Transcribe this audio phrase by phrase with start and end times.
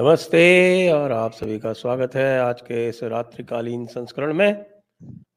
[0.00, 4.66] नमस्ते और आप सभी का स्वागत है आज के इस रात्रिकालीन संस्करण में।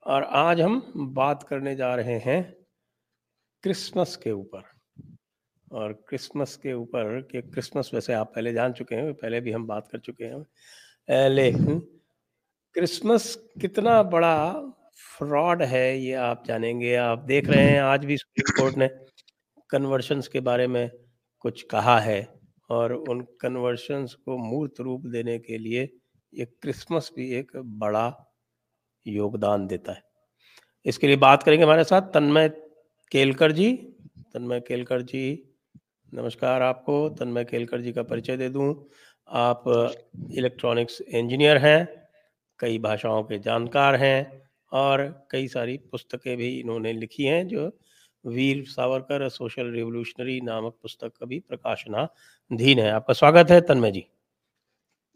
[0.08, 2.56] और आज हम बात करने जा रहे हैं
[3.64, 4.62] क्रिसमस के ऊपर।
[5.72, 9.68] और क्रिसमस के ऊपर कि क्रिसमस वैसे आप पहले जान चुके हैं, पहले भी हम
[9.68, 11.80] बात कर चुके हैं। लेकिन
[12.74, 14.54] क्रिसमस कितना बड़ा
[15.18, 18.90] फ्रॉड है ये आप जानेंगे। आप देख रहे हैं, आज भी सुप्रीम कोर्ट ने
[19.70, 20.92] कन्वर्शंस के बारे में
[21.40, 22.33] कुछ कहा है।
[22.70, 25.90] और उन कन्वर्शंस को मूर्त रूप देने के लिए
[26.34, 28.06] ये क्रिसमस भी एक बड़ा
[29.06, 30.04] योगदान देता है।
[30.86, 32.50] इसके लिए बात करेंगे हमारे साथ तन्मय
[33.12, 33.74] केलकर जी।
[34.34, 35.56] तन्मय केलकर जी,
[36.14, 38.74] नमस्कार आपको। तन्मय केलकर जी का परिचय दे दूँ।
[39.28, 39.64] आप
[40.32, 42.08] इलेक्ट्रॉनिक्स इंजीनियर हैं,
[42.60, 44.42] कई भाषाओं के जानकार हैं
[44.72, 47.70] और कई सारी पुस्तकें भी इन्होंने लिखी हैं जो
[48.26, 54.06] वीर सावरकर, सोशल रिवोल्यूशनरी नामक पुस्तक का भी प्रकाशनाधीन है। आपका स्वागत है तन्मय जी।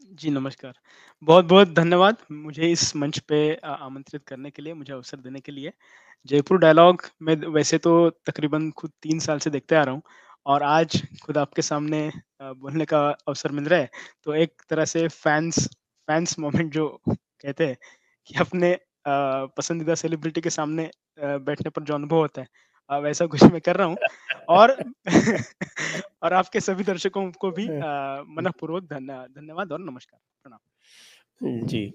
[0.00, 0.74] जी, नमस्कार।
[1.22, 5.52] बहुत बहुत धन्यवाद मुझे इस मंच पे आमंत्रित करने के लिए, मुझे अवसर देने के
[5.52, 5.72] लिए।
[6.28, 10.02] जयपुर डायलॉग में वैसे तो तकरीबन खुद तीन साल से देखते आ रहा हूँ
[10.46, 12.10] और आज खुद आपके सामने
[12.42, 13.90] बोलने का अवसर मिल रहा है।
[14.24, 15.66] तो एक तरह से फैंस
[16.08, 17.76] फैंस मोमेंट जो कहते हैं
[18.28, 18.76] कि अपने
[19.08, 22.48] पसंदीदा सेलिब्रिटी के सामने बैठने पर जो अनुभव होता है
[22.90, 23.96] वैसा कुछ मैं कर रहा हूँ।
[24.48, 24.92] और
[26.22, 27.68] और आपके सभी दर्शकों को भी
[28.34, 31.86] मनपूर्वक धन्यवाद और नमस्कार। प्रणाम। जी।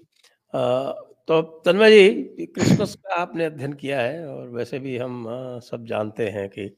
[0.54, 0.92] आ,
[1.28, 5.84] तो तन्मय जी क्रिसमस का आपने अध्ययन किया है और वैसे भी हम आ, सब
[5.86, 6.76] जानते हैं कि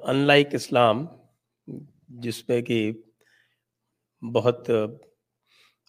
[0.00, 1.08] अनलाइक इस्लाम
[2.12, 3.04] जिसमें कि
[4.22, 4.64] बहुत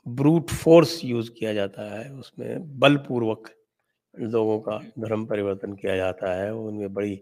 [0.08, 3.50] ब्रूट फोर्स यूज़ किया जाता है उसमें बलपूर्वक
[4.16, 7.16] लोगों का धर्म परिवर्तन किया जाता है उनमें बड़ी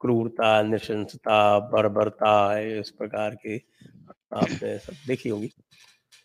[0.00, 3.56] क्रूरता निशंसता बर्बरता इस प्रकार की
[4.34, 5.50] आपने सब देखी होगी।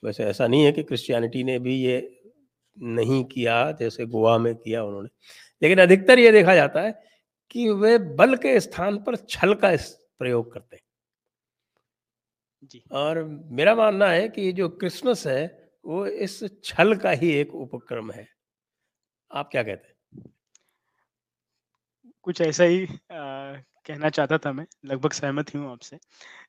[0.03, 1.97] वैसे ऐसा नहीं है कि क्रिश्चियनिटी ने भी ये
[2.77, 5.09] नहीं किया जैसे गोवा में किया उन्होंने
[5.61, 6.91] लेकिन अधिकतर ये देखा जाता है
[7.51, 9.75] कि वे बल के स्थान पर छल का
[10.19, 10.83] प्रयोग करते हैं।
[12.63, 15.45] जी। और मेरा मानना है कि जो क्रिसमस है
[15.85, 18.27] वो इस छल का ही एक उपक्रम है।
[19.31, 19.96] आप क्या कहते हैं?
[22.27, 22.87] कुछ ऐसा ही आ,
[23.85, 25.97] कहना चाहता था मैं लगभग सहमत ही हूँ आपसे।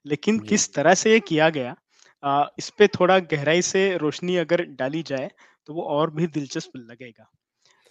[0.06, 1.76] लेकिन किस तरह से ये किया गया
[2.22, 5.30] आ, इस पे थोड़ा गहराई से रोशनी अगर डाली जाए
[5.68, 7.30] तो वो और भी दिलचस्प लगेगा।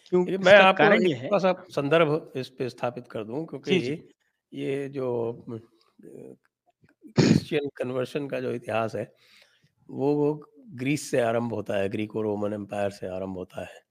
[0.05, 4.07] क्योंकि मैं आपको सा संदर्भ इस पे स्थापित कर दूँ क्योंकि जी, जी।
[4.51, 5.07] ये जो
[7.15, 9.11] क्रिश्चियन कन्वर्शन का जो इतिहास है
[9.89, 10.33] वो वो
[10.75, 13.86] ग्रीस से आरंभ होता है ग्रीको रोमन एम्पायर से आरंभ होता है।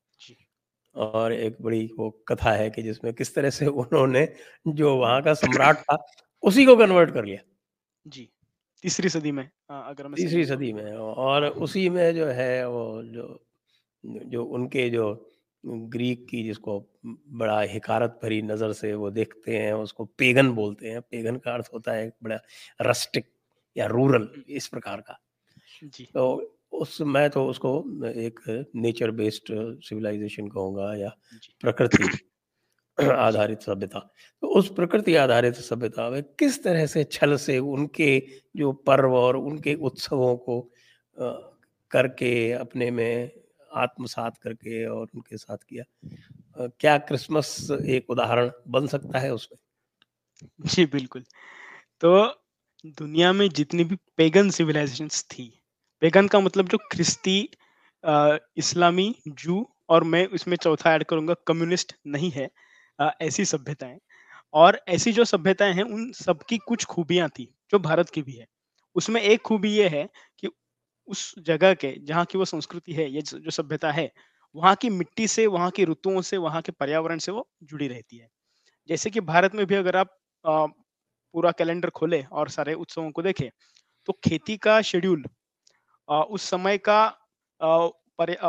[0.96, 4.28] और एक बड़ी वो कथा है कि जिसमें किस तरह से उन्होंने
[4.68, 5.96] जो वहाँ का सम्राट था
[6.42, 7.40] उसी को कन्वर्ट कर लिया।
[8.06, 8.28] जी
[8.84, 13.40] तीसरी सदी में अगर मैं तीसरी सदी में और उसी में जो है वो जो
[14.04, 15.06] जो उनके जो
[15.64, 21.00] ग्रीक की जिसको बड़ा हिकारत भरी नज़र से वो देखते हैं उसको पेगन बोलते हैं।
[21.02, 22.38] पेगन का अर्थ होता है बड़ा
[22.82, 23.28] रस्टिक
[23.76, 25.18] या रूरल इस प्रकार का।
[25.84, 27.70] जी। तो उस मैं तो उसको
[28.10, 28.40] एक
[28.76, 29.46] नेचर बेस्ड
[29.84, 31.08] सिविलाइजेशन कहूँगा या
[31.60, 32.08] प्रकृति
[33.12, 33.98] आधारित सभ्यता।
[34.42, 38.18] तो उस प्रकृति आधारित सभ्यता में किस तरह से छल से उनके
[38.56, 40.60] जो पर्व और उनके उत्सवों को
[41.90, 43.30] करके अपने में
[43.76, 45.84] आत्मसात करके और उनके साथ किया
[46.80, 49.58] क्या क्रिसमस एक उदाहरण बन सकता है उसमें?
[50.66, 51.24] जी बिल्कुल।
[52.00, 52.26] तो
[52.84, 55.52] दुनिया में जितनी भी पेगन सिविलाइजेशंस थी
[56.02, 57.38] पेगन का मतलब जो ख्रिस्ती
[58.58, 62.48] इस्लामी जू और मैं उसमें चौथा ऐड करूँगा कम्युनिस्ट नहीं है
[62.98, 63.98] आ, ऐसी सभ्यताएँ।
[64.54, 68.46] और ऐसी जो सभ्यताएँ हैं उन सबकी कुछ खूबियाँ थी जो भारत की भी है।
[68.96, 70.08] उसमें एक खूबी ये है
[70.40, 70.48] कि
[71.08, 74.10] उस जगह के जहाँ की वो संस्कृति है ये जो सभ्यता है
[74.54, 78.18] वहाँ की मिट्टी से वहाँ की ऋतुओं से वहाँ के पर्यावरण से वो जुड़ी रहती
[78.18, 78.28] है।
[78.88, 80.66] जैसे कि भारत में भी अगर आप आ,
[81.34, 83.48] पूरा कैलेंडर खोले और सारे उत्सवों को देखें
[84.08, 85.24] तो खेती का शेड्यूल
[86.08, 87.00] उस समय का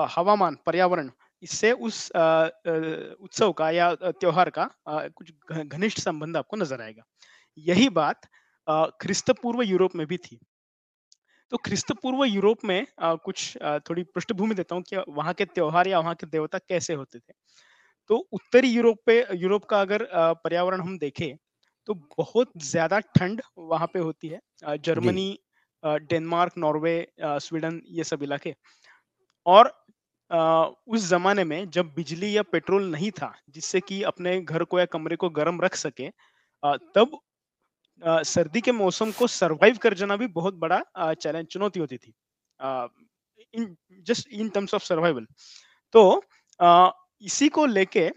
[0.10, 1.10] हवामान पर्यावरण
[1.44, 7.04] इससे उस उत्सव का या त्योहार का कुछ घनिष्ठ संबंध आपको नज़र आएगा।
[7.58, 8.28] यही बात
[9.02, 10.40] ख्रिस्त पूर्व यूरोप में भी थी।
[11.52, 13.58] तो ख्रिस्त पूर्व यूरोप में कुछ
[13.90, 17.34] थोड़ी पृष्ठभूमि देता हूँ कि वहाँ के त्योहार या वहाँ के देवता कैसे होते थे।
[18.10, 20.08] तो उत्तरी यूरोप पे यूरोप का अगर
[20.44, 21.36] पर्यावरण हम देखें
[21.88, 25.28] तो बहुत ज़्यादा ठंड वहाँ पे होती है। जर्मनी
[25.84, 28.54] डेनमार्क, नॉर्वे स्वीडन ये सब इलाके।
[29.46, 29.74] और
[30.88, 34.86] उस जमाने में जब बिजली या पेट्रोल नहीं था, जिससे कि अपने घर को या
[34.88, 36.10] कमरे को गर्म रख सके
[36.96, 37.20] तब
[38.26, 40.82] सर्दी के मौसम को सरवाइव कर जाना भी बहुत बड़ा
[41.14, 42.14] चैलेंज चुनौती होती थी।
[43.54, 43.76] In
[44.08, 45.28] just in terms of survival
[45.94, 46.04] तो
[47.24, 48.10] इसी को लेके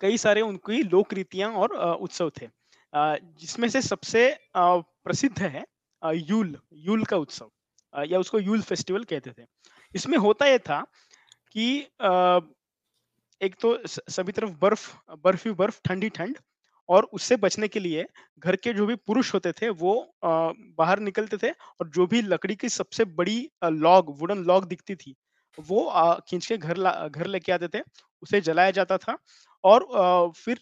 [0.00, 2.48] कई सारे उनकी लोक रीतियाँ और उत्सव थे।
[2.92, 5.64] जिसमें से सबसे प्रसिद्ध है
[6.04, 6.56] यूल
[6.86, 7.50] यूल का उत्सव
[8.04, 9.44] या उसको यूल फेस्टिवल कहते थे।
[9.94, 10.80] इसमें होता यह था
[11.54, 11.66] कि
[13.40, 14.90] एक तो सभी तरफ़ बर्फ़
[15.24, 16.38] बर्फ़ ही बर्फ़, ठंडी ठंड,
[16.88, 18.06] और उससे बचने के लिए
[18.38, 22.56] घर के जो भी पुरुष होते थे, वो बाहर निकलते थे, और जो भी लकड़ी
[22.56, 25.14] की सबसे बड़ी लॉग वुडन लॉग दिखती थी,
[25.58, 27.82] वो खींच के घर घर लेके आते थे,
[28.22, 29.16] उसे जलाया जाता था,
[29.64, 30.60] और फिर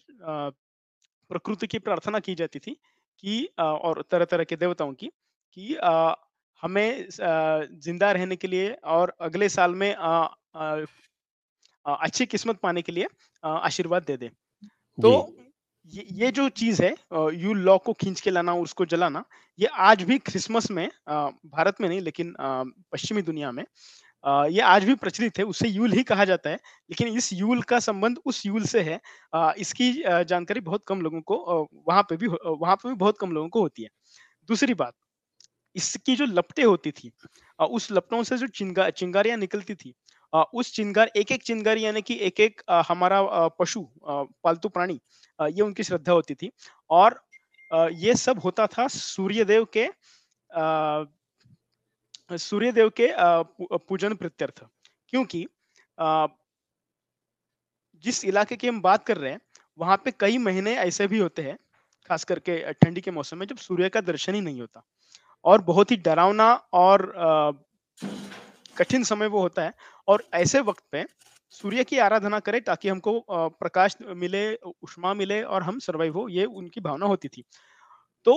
[1.31, 2.77] प्रकृति की प्रार्थना की जाती थी
[3.23, 5.11] कि और तरह तरह के देवताओं की
[5.57, 6.13] कि आ,
[6.63, 10.11] हमें ज़िंदा रहने के लिए और अगले साल में आ,
[10.55, 10.85] आ,
[11.85, 13.07] अच्छी किस्मत पाने के लिए
[13.43, 14.29] आशीर्वाद दे दे।
[14.97, 15.11] तो
[15.93, 16.91] ये ये जो चीज़ है
[17.35, 19.23] यू लॉ को खींच के लाना उसको जलाना
[19.59, 23.63] ये आज भी क्रिसमस में भारत में नहीं लेकिन पश्चिमी दुनिया में
[24.23, 27.79] ये आज भी प्रचलित है उसे यूल ही कहा जाता है लेकिन इस यूल का
[27.79, 28.99] संबंध उस यूल से है
[29.59, 33.49] इसकी जानकारी बहुत कम लोगों को वहाँ पे भी वहाँ पे भी बहुत कम लोगों
[33.49, 33.89] को होती है।
[34.49, 34.93] दूसरी बात
[35.75, 37.11] इसकी जो लपटे होती थी
[37.59, 39.93] उस लपटों से जो चिंगा, चिंगारियाँ निकलती थी
[40.33, 44.99] उस चिंगार एक एक चिंगारी यानी कि एक एक हमारा पशु पालतू प्राणी
[45.39, 46.51] ये उनकी श्रद्धा होती थी।
[46.89, 47.19] और
[47.95, 49.87] ये सब होता था सूर्यदेव के
[52.37, 53.09] सूर्यदेव के
[53.79, 54.63] पूजन प्रत्यर्थ।
[55.09, 55.45] क्योंकि
[58.03, 59.39] जिस इलाके की हम बात कर रहे हैं,
[59.79, 61.57] वहाँ पे कई महीने ऐसे भी होते हैं,
[62.09, 64.83] खास करके ठंडी के मौसम में, जब सूर्य का दर्शन ही नहीं होता।
[65.45, 67.11] और बहुत ही डरावना और
[68.77, 69.73] कठिन समय वो होता है।
[70.07, 71.05] और ऐसे वक्त पे
[71.53, 76.45] सूर्य की आराधना करें ताकि हमको प्रकाश मिले, उष्मा मिले और हम सर्वाइव हो, ये
[76.45, 77.43] उनकी भावना होती थी।
[78.25, 78.33] तो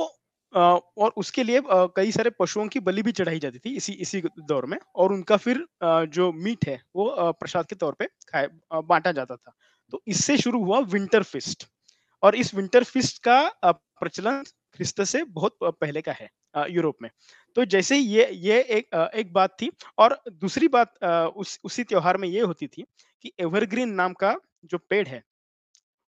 [0.53, 4.67] और उसके लिए कई सारे पशुओं की बलि भी चढ़ाई जाती थी इसी इसी दौर
[4.67, 5.65] में और उनका फिर
[6.11, 9.53] जो मीट है वो प्रसाद के तौर पे खाए बांटा जाता था।
[9.93, 11.67] तो इससे शुरू हुआ विंटर फिस्ट
[12.23, 14.43] और इस विंटर फिस्ट का प्रचलन
[14.77, 16.29] ख्रिस्त से बहुत पहले का है
[16.71, 17.11] यूरोप में।
[17.57, 20.95] तो जैसे ये ये एक एक बात थी और दूसरी बात
[21.37, 22.85] उस, उसी त्योहार में ये होती थी
[23.25, 24.35] कि एवरग्रीन नाम का
[24.65, 25.23] जो पेड़ है,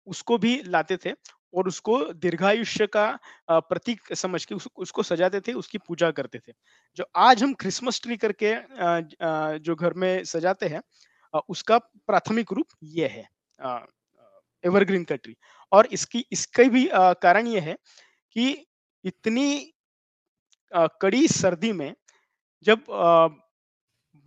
[0.07, 1.11] उसको भी लाते थे
[1.53, 3.05] और उसको दीर्घायुष्य का
[3.49, 6.53] प्रतीक समझ के उसको सजाते थे, उसकी पूजा करते थे।
[6.97, 8.53] जो आज हम क्रिसमस ट्री करके
[9.59, 10.81] जो घर में सजाते हैं
[11.49, 13.27] उसका प्राथमिक रूप ये है
[14.63, 15.35] एवरग्रीन का ट्री।
[15.71, 17.75] और इसकी, इसका भी कारण ये है
[18.35, 18.65] कि
[19.03, 19.73] इतनी
[20.71, 21.93] आ, कड़ी सर्दी में
[22.65, 23.27] जब आ,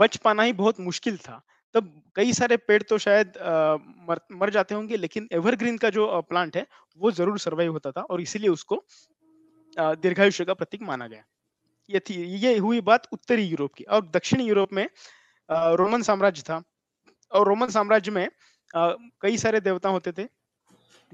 [0.01, 1.43] बच पाना ही बहुत मुश्किल था
[1.75, 3.77] तब कई सारे पेड़ तो शायद आ,
[4.09, 6.67] मर, मर जाते होंगे लेकिन एवरग्रीन का जो प्लांट है
[7.01, 8.85] वो ज़रूर सर्वाइव होता था और इसीलिए उसको
[9.77, 11.25] दीर्घायुष्य का प्रतीक माना गया।
[11.89, 14.87] ये थी ये हुई बात उत्तरी यूरोप की और दक्षिणी यूरोप में
[15.49, 16.63] रोमन साम्राज्य था
[17.33, 18.29] और रोमन साम्राज्य में
[18.77, 20.27] कई सारे देवता होते थे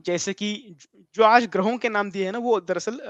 [0.06, 0.76] जैसे कि
[1.14, 3.00] जो आज ग्रहों के नाम दिए हैं ना वो दरअसल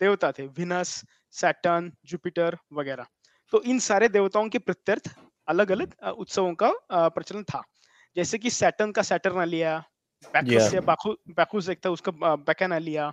[0.00, 1.02] देवता थे विनस
[1.34, 3.06] सैटर्न जुपिटर वगैरह।
[3.52, 5.14] तो इन सारे देवताओं के प्रत्यर्थ
[5.48, 7.62] अलग अलग उत्सवों का प्रचलन था।
[8.16, 9.78] जैसे कि सैटर्न का सैटर्न लिया
[10.34, 13.12] बैकुस या बाकु, बैकुस एक था उसका बैकन लिया।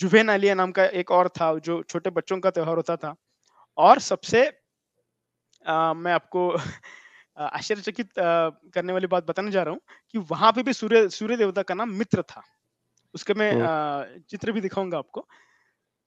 [0.00, 3.14] जुवेन आलिया नाम का एक और था जो छोटे बच्चों का त्योहार होता था।
[3.78, 4.50] और सबसे
[5.64, 6.42] आ, मैं आपको
[7.36, 9.80] आश्चर्यचकित करने वाली बात बताने जा रहा हूँ
[10.14, 12.42] कि वहाँ पे भी सूर्य सूर्य देवता का नाम मित्र था।
[13.14, 13.52] उसके मैं
[14.30, 15.26] चित्र भी दिखाऊँगा आपको।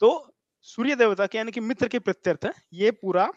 [0.02, 0.10] तो
[0.68, 3.30] सूर्य देवता के यानी कि मित्र के प्रत्यर्थ ये पूरा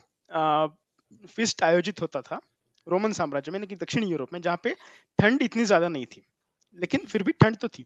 [1.28, 2.40] फिस्ट आयोजित होता था
[2.86, 4.74] रोमन साम्राज्य में यानी कि दक्षिण यूरोप में जहाँ पे
[5.18, 6.22] ठंड इतनी ज़्यादा नहीं थी
[6.78, 7.84] लेकिन फिर भी ठंड तो थी।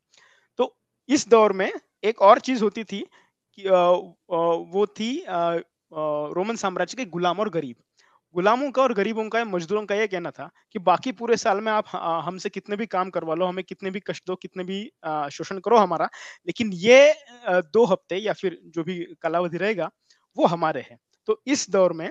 [0.59, 0.75] तो
[1.09, 1.71] इस दौर में
[2.05, 3.01] एक और चीज़ होती थी
[3.59, 7.77] कि वो थी रोमन साम्राज्य के गुलाम और गरीब।
[8.35, 11.71] गुलामों का और गरीबों का मजदूरों का यह कहना था कि बाकी पूरे साल में
[11.73, 11.89] आप
[12.25, 14.81] हमसे कितने भी काम करवा लो, हमें कितने भी कष्ट दो, कितने भी
[15.33, 16.09] शोषण करो हमारा,
[16.47, 17.15] लेकिन ये
[17.47, 19.91] दो हफ़्ते या फिर जो भी कालावधि रहेगा,
[20.37, 20.99] वो हमारे हैं।
[21.29, 22.11] तो इस दौर में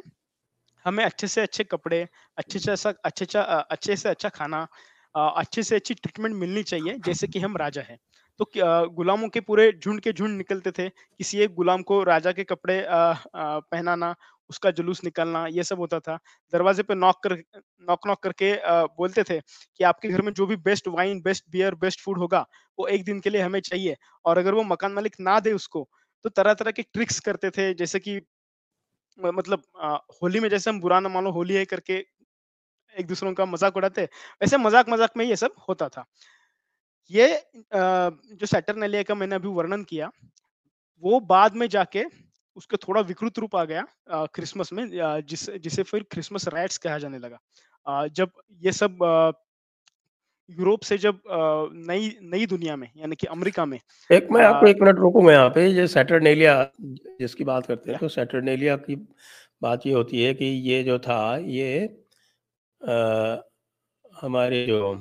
[0.86, 4.68] हमें अच्छे से अच्छे कपड़े, अच्छे से अच्छा अच्छे अच्छे से अच्छा खाना
[5.16, 7.98] अच्छे से अच्छी ट्रीटमेंट मिलनी चाहिए, जैसे कि हम राजा हैं।
[8.40, 8.46] तो
[8.92, 12.86] गुलामों के पूरे झुंड के झुंड निकलते थे, किसी एक गुलाम को राजा के कपड़े
[12.90, 14.16] पहनाना
[14.52, 16.18] उसका जुलूस निकलना, ये सब होता था।
[16.54, 17.34] दरवाजे पे नॉक कर
[17.84, 18.54] नॉक नॉक करके
[18.98, 22.46] बोलते थे कि आपके घर में जो भी best wine best beer best food होगा,
[22.78, 25.88] वो एक दिन के लिए हमें चाहिए और अगर वो मकान मालिक ना दे उसको
[26.26, 28.20] तो तरह तरह के ट्रिक्स करते थे, जैसे कि
[29.18, 29.64] मतलब
[30.22, 31.94] होली में जैसे हम बुरा ना मानो, होली है करके
[32.96, 34.04] एक दूसरों का मज़ाक उड़ाते,
[34.42, 36.06] वैसे मज़ाक मज़ाक में ये सब होता था।
[37.12, 37.28] ये
[37.64, 40.10] जो सैटर्न एलिया का मैंने अभी वर्णन किया,
[41.04, 42.04] वो बाद में जाके
[42.56, 44.90] उसके थोड़ा विकृत रूप आ गया क्रिसमस में
[45.26, 48.32] जिस जिसे फिर क्रिसमस राइट्स कहा जाने लगा। जब
[48.62, 48.98] ये सब
[50.50, 51.20] यूरोप से जब
[51.74, 53.80] नई नई दुनिया में यानी कि अमेरिका में
[54.12, 58.10] एक मैं आपको एक मिनट रोकूँगा यहाँ पे ये सैटरनेलिया जिसकी बात करते हैं तो
[58.10, 58.96] सैटरनेलिया की
[59.62, 61.86] बात ये होती है कि ये जो था ये
[62.82, 63.38] आ,
[64.22, 64.94] हमारे जो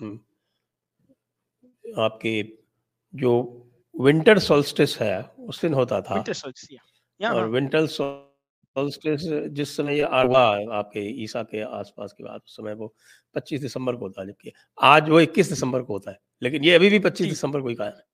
[0.00, 0.20] हम्म,
[1.98, 2.42] आपके
[3.14, 3.32] जो
[4.00, 6.24] विंटर सोल्स्टिस है उस दिन होता था।
[7.20, 9.20] और विंटर सोल्स्टिस
[9.52, 10.42] जिस समय ये हुआ
[10.78, 12.94] आपके ईसा के आसपास की बात उस समय वो
[13.34, 16.74] 25 दिसंबर को होता है जबकि आज वो 21 दिसंबर को होता है लेकिन ये
[16.74, 18.04] अभी भी 25 दिसंबर को ही कायम है।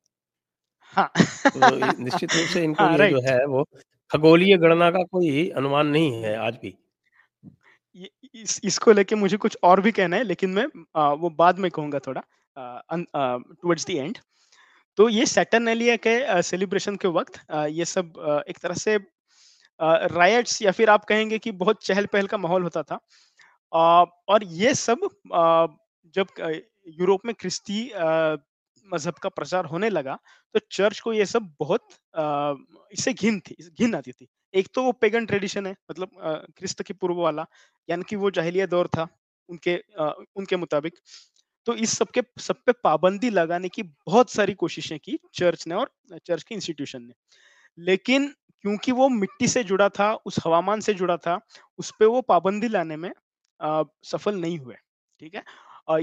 [0.97, 1.11] हाँ।
[1.47, 3.65] तो निश्चित रूप से इनको हाँ, ये जो है वो
[4.11, 6.75] खगोलीय गणना का कोई अनुमान नहीं है आज भी।
[8.35, 10.67] इस, इसको लेके मुझे कुछ और भी कहना है लेकिन मैं
[10.97, 12.23] आ, वो बाद में कहूँगा थोड़ा
[12.57, 14.19] टुवर्ड्स द एंड
[14.99, 17.39] तो ये सैटर्नेलिया के सेलिब्रेशन के वक्त
[17.71, 18.13] ये सब
[18.49, 18.97] एक तरह से
[20.11, 22.99] राइट्स या फिर आप कहेंगे कि बहुत चहल पहल का माहौल होता था।
[24.29, 25.09] और ये सब
[26.15, 26.27] जब
[26.91, 27.83] यूरोप में क्रिस्ती
[28.87, 30.19] मज़हब का प्रचार होने लगा
[30.55, 31.87] तो चर्च को ये सब बहुत
[32.93, 36.11] इससे घिन थी घिन आती थी। एक तो वो पेगन ट्रेडिशन है मतलब
[36.59, 37.47] क्रिस्त के पूर्व वाला,
[37.89, 39.09] यानी कि वो जाहिलिया दौर था,
[39.49, 39.77] उनके
[40.37, 40.95] उनके मुताबिक।
[41.67, 45.75] तो इस सब के सब पे पाबंदी लगाने की बहुत सारी कोशिशें की चर्च ने
[45.75, 45.91] और
[46.27, 47.13] चर्च के इंस्टीट्यूशन ने।
[47.79, 48.29] लेकिन
[48.65, 51.39] क्योंकि वो मिट्टी से जुड़ा था उस हवामान से जुड़ा था
[51.79, 53.11] उस पर वो पाबंदी लाने में
[53.61, 54.75] आ, सफल नहीं हुए
[55.21, 55.43] ठीक है?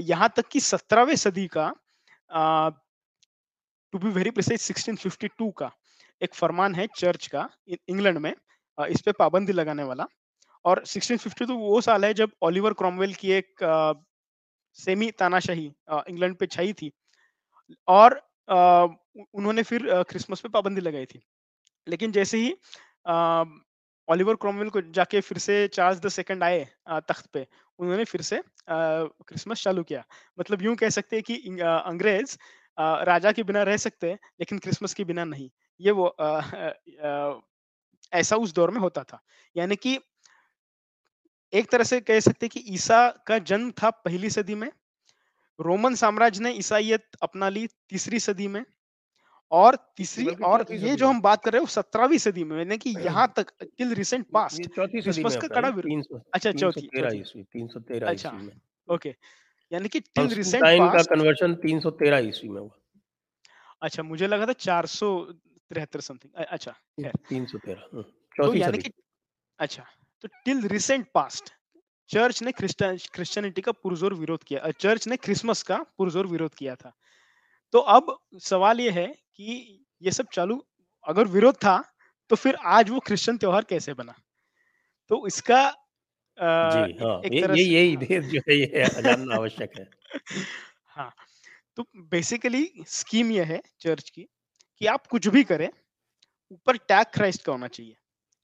[0.00, 1.68] यहाँ तक कि सत्रहवें सदी का
[3.92, 5.70] टू बी वेरी प्रिसाइज 1652 का
[6.20, 8.32] एक फरमान है चर्च का इंग्लैंड में
[8.78, 10.06] आ, इस पे पाबंदी लगाने वाला।
[10.64, 13.64] और 1652 वो साल है जब ओलिवर क्रॉमवेल की एक
[14.78, 15.66] सेमी तानाशाही
[16.08, 16.90] इंग्लैंड पे छाई थी।
[17.88, 21.22] और उन्होंने फिर क्रिसमस पे पाबंदी लगाई थी।
[21.86, 22.54] लेकिन जैसे ही
[24.08, 26.64] ओलिवर क्रोमवेल को जाके फिर से चार्ल्स द सेकंड आए
[27.08, 27.46] तख्त पे,
[27.78, 30.04] उन्होंने फिर से क्रिसमस चालू किया।
[30.38, 32.36] मतलब यूँ कह सकते हैं कि अंग्रेज़
[33.04, 35.50] राजा के बिना रह सकते हैं, लेकिन क्रिसमस के बिना नहीं।
[35.80, 36.14] ये वो
[38.12, 39.20] ऐसा उस दौर में होता था।
[39.56, 39.98] यानी कि
[41.54, 44.70] एक तरह से कह सकते कि ईसा का जन्म था पहली सदी में।
[45.58, 48.64] रोमन साम्राज्य ने ईसाइत अपना ली तीसरी सदी में
[49.52, 52.94] और तीसरी और ये जो हम बात कर रहे हैं सत्रहवीं सदी में यानी कि
[53.00, 58.30] यहाँ तक टिल रिसेंट पास्ट क्रिसमस का कड़ा विरोध। अच्छा चौथी तीन सौ तेरह अच्छा
[58.88, 59.14] ओके।
[59.72, 62.70] यानी कि टिल रिसेंट का कन्वर्शन तीन सौ तेरह ईस्वी में हुआ।
[63.82, 65.08] अच्छा मुझे लगा था चार सौ
[65.70, 66.74] तिहत्तर समथिंग अच्छा
[67.28, 68.02] तीन सौ तेरह हम्म,
[68.36, 68.90] तो यानी कि
[69.58, 69.86] अच्छा
[70.24, 71.50] तो टिल रिसेंट पास्ट
[72.10, 76.92] चर्च ने क्रिश्चियनिटी का पुरजोर विरोध किया चर्च ने क्रिसमस का पुरजोर विरोध किया था।
[77.74, 80.56] तो अब सवाल यह है कि ये सब चालू
[81.04, 81.76] अगर विरोध था
[82.30, 84.14] तो फिर आज वो क्रिश्चियन त्योहार कैसे बना?
[85.10, 85.74] तो इसका आ,
[86.38, 89.84] जी हाँ एक तरह ये यही भेद जो है ये जानना आवश्यक है।
[90.86, 91.10] हाँ
[91.76, 94.22] तो बेसिकली स्कीम ये है चर्च की
[94.80, 95.68] कि आप कुछ भी करें
[96.52, 97.96] ऊपर टैग क्राइस्ट का होना चाहिए।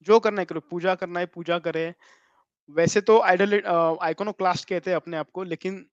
[0.06, 1.92] जो करना है करो, पूजा करना है, पूजा करे।
[2.68, 3.60] वैसे तो आइडल
[4.02, 5.86] आइकोनोक्लास्ट कहते हैं अपने आप को, लेकिन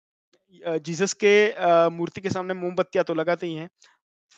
[0.81, 3.69] जीसस के मूर्ति के सामने मोमबत्तियाँ तो लगाते ही हैं।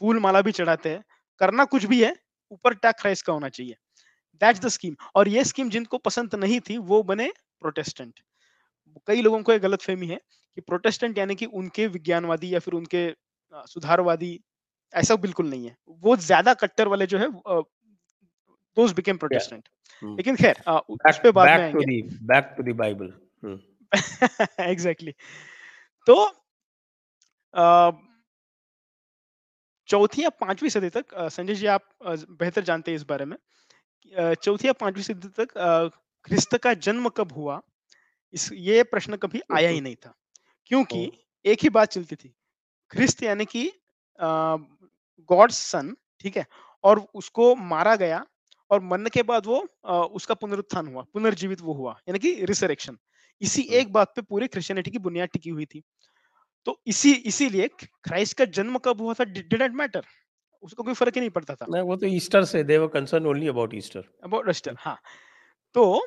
[0.00, 1.02] फूल माला भी चढ़ाते हैं।
[1.40, 2.14] करना कुछ भी है,
[2.52, 3.76] ऊपर टैग क्राइस्ट का होना चाहिए।
[4.42, 8.20] दैट्स द स्कीम और ये स्कीम जिनको पसंद नहीं थी, वो बने प्रोटेस्टेंट
[9.08, 10.16] कई लोगों को एक गलत फहमी है
[10.56, 13.08] कि प्रोटेस्टेंट यानी कि उनके विज्ञानवादी या फिर उनके
[13.68, 14.40] सुधारवादी,
[14.94, 17.26] ऐसा बिल्कुल नहीं है। वो ज़्यादा कट्टर वाले जो है
[18.76, 19.64] those became Protestant.
[19.64, 19.72] Yeah.
[20.02, 20.16] Hmm.
[20.16, 23.12] लेकिन खैर उस पे बाद में आएँगे। Back to the Bible
[24.60, 25.14] exactly
[26.06, 26.16] तो
[29.88, 33.36] चौथी या पांचवी सदी तक संजय जी आप बेहतर जानते हैं इस बारे में
[34.34, 35.90] चौथी या पांचवी सदी तक
[36.24, 37.60] ख्रिस्त का जन्म कब हुआ?
[38.34, 40.14] इस ये प्रश्न कभी आया ही नहीं था।
[40.66, 41.10] क्योंकि
[41.44, 42.34] एक ही बात चलती थी
[42.90, 43.70] ख्रिस्त यानी कि
[45.28, 46.46] गॉड्स सन ठीक है
[46.84, 48.24] और उसको मारा गया
[48.70, 49.58] और मरने के बाद वो
[50.14, 52.98] उसका पुनरुत्थान हुआ पुनर्जीवित वो हुआ यानी कि रिसरेक्शन
[53.42, 55.82] इसी एक बात पे पूरी क्रिश्चियनिटी की बुनियाद टिकी हुई थी।
[56.66, 59.24] तो इसी इसीलिए क्राइस्ट का जन्म कब हुआ था?
[59.24, 60.02] डिडंट मैटर
[60.62, 63.26] उसको कोई फ़र्क ही नहीं पड़ता था। नहीं वो तो ईस्टर से they were concern
[63.26, 64.98] only about Easter about Easter हाँ।
[65.74, 66.06] तो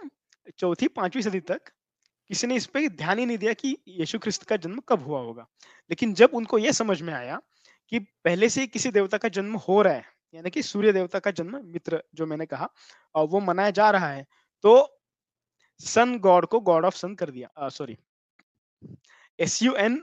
[0.58, 1.72] चौथी पांचवी सदी तक
[2.30, 5.20] किसी ने इस पे ध्यान ही नहीं दिया कि यीशु ख्रिस्त का जन्म कब हुआ
[5.22, 5.48] होगा।
[5.90, 7.40] लेकिन जब उनको यह समझ में आया
[7.92, 11.32] कि पहले से किसी देवता का जन्म हो रहा है यानी कि सूर्य देवता का
[11.32, 12.70] जन्म, मित्र जो मैंने कहा,
[13.16, 14.26] और वो मनाया जा रहा है
[14.64, 14.74] तो
[15.82, 17.98] सन गॉड को गॉड ऑफ़ सन कर दिया sorry
[19.40, 20.02] S U N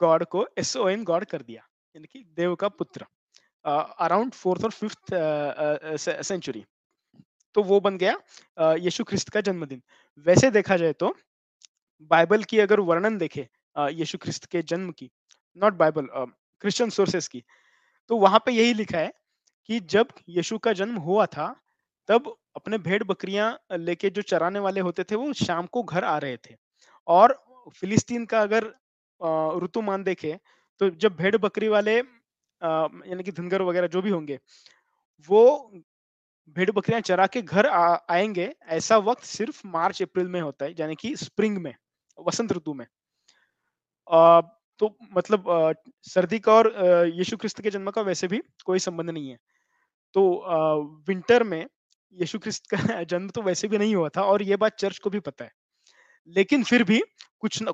[0.00, 1.62] god को एस ओ एन गॉड कर दिया,
[1.94, 3.06] यानी कि देव का पुत्र
[3.64, 5.14] अराउंड फोर्थ और फिफ्थ
[6.22, 6.64] सेंचुरी
[7.54, 9.82] तो वो बन गया यीशु ख्रिस्त का जन्मदिन।
[10.26, 11.14] वैसे देखा जाए तो
[12.10, 15.10] बाइबल की अगर वर्णन देखे यीशु ख्रिस्त के जन्म की,
[15.56, 17.42] नॉट बाइबल क्रिश्चियन सोर्सेस की
[18.10, 19.12] तो वहाँ पे यही लिखा है
[19.68, 21.46] कि जब यीशु का जन्म हुआ था
[22.08, 23.48] तब अपने भेड़ बकरियाँ
[23.78, 26.54] लेके जो चराने वाले होते थे वो शाम को घर आ रहे थे।
[27.06, 27.36] और
[27.76, 28.64] फिलिस्तीन का अगर
[29.64, 30.38] ऋतुमान देखे
[30.80, 34.38] तो जब भेड़ बकरी वाले यानी कि धनगर वगैरह जो भी होंगे
[35.28, 35.42] वो
[36.56, 40.74] भेड़ बकरियाँ चरा के घर आ, आएँगे ऐसा वक्त सिर्फ़ मार्च अप्रैल में होता है
[40.80, 41.74] यानी कि स्प्रिंग में
[42.18, 42.86] वसंत ऋतु में।
[44.08, 44.40] आ,
[44.80, 45.72] तो मतलब आ,
[46.04, 46.72] सर्दी का और
[47.14, 49.38] यीशु ख्रिस्त के जन्म का वैसे भी कोई संबंध नहीं है।
[50.14, 50.44] तो
[51.08, 51.66] विंटर में
[52.12, 55.10] यीशु ख्रिस्त का जन्म तो वैसे भी नहीं हुआ था और ये बात चर्च को
[55.10, 55.52] भी पता है।
[56.28, 57.02] लेकिन फिर भी
[57.40, 57.72] कुछ न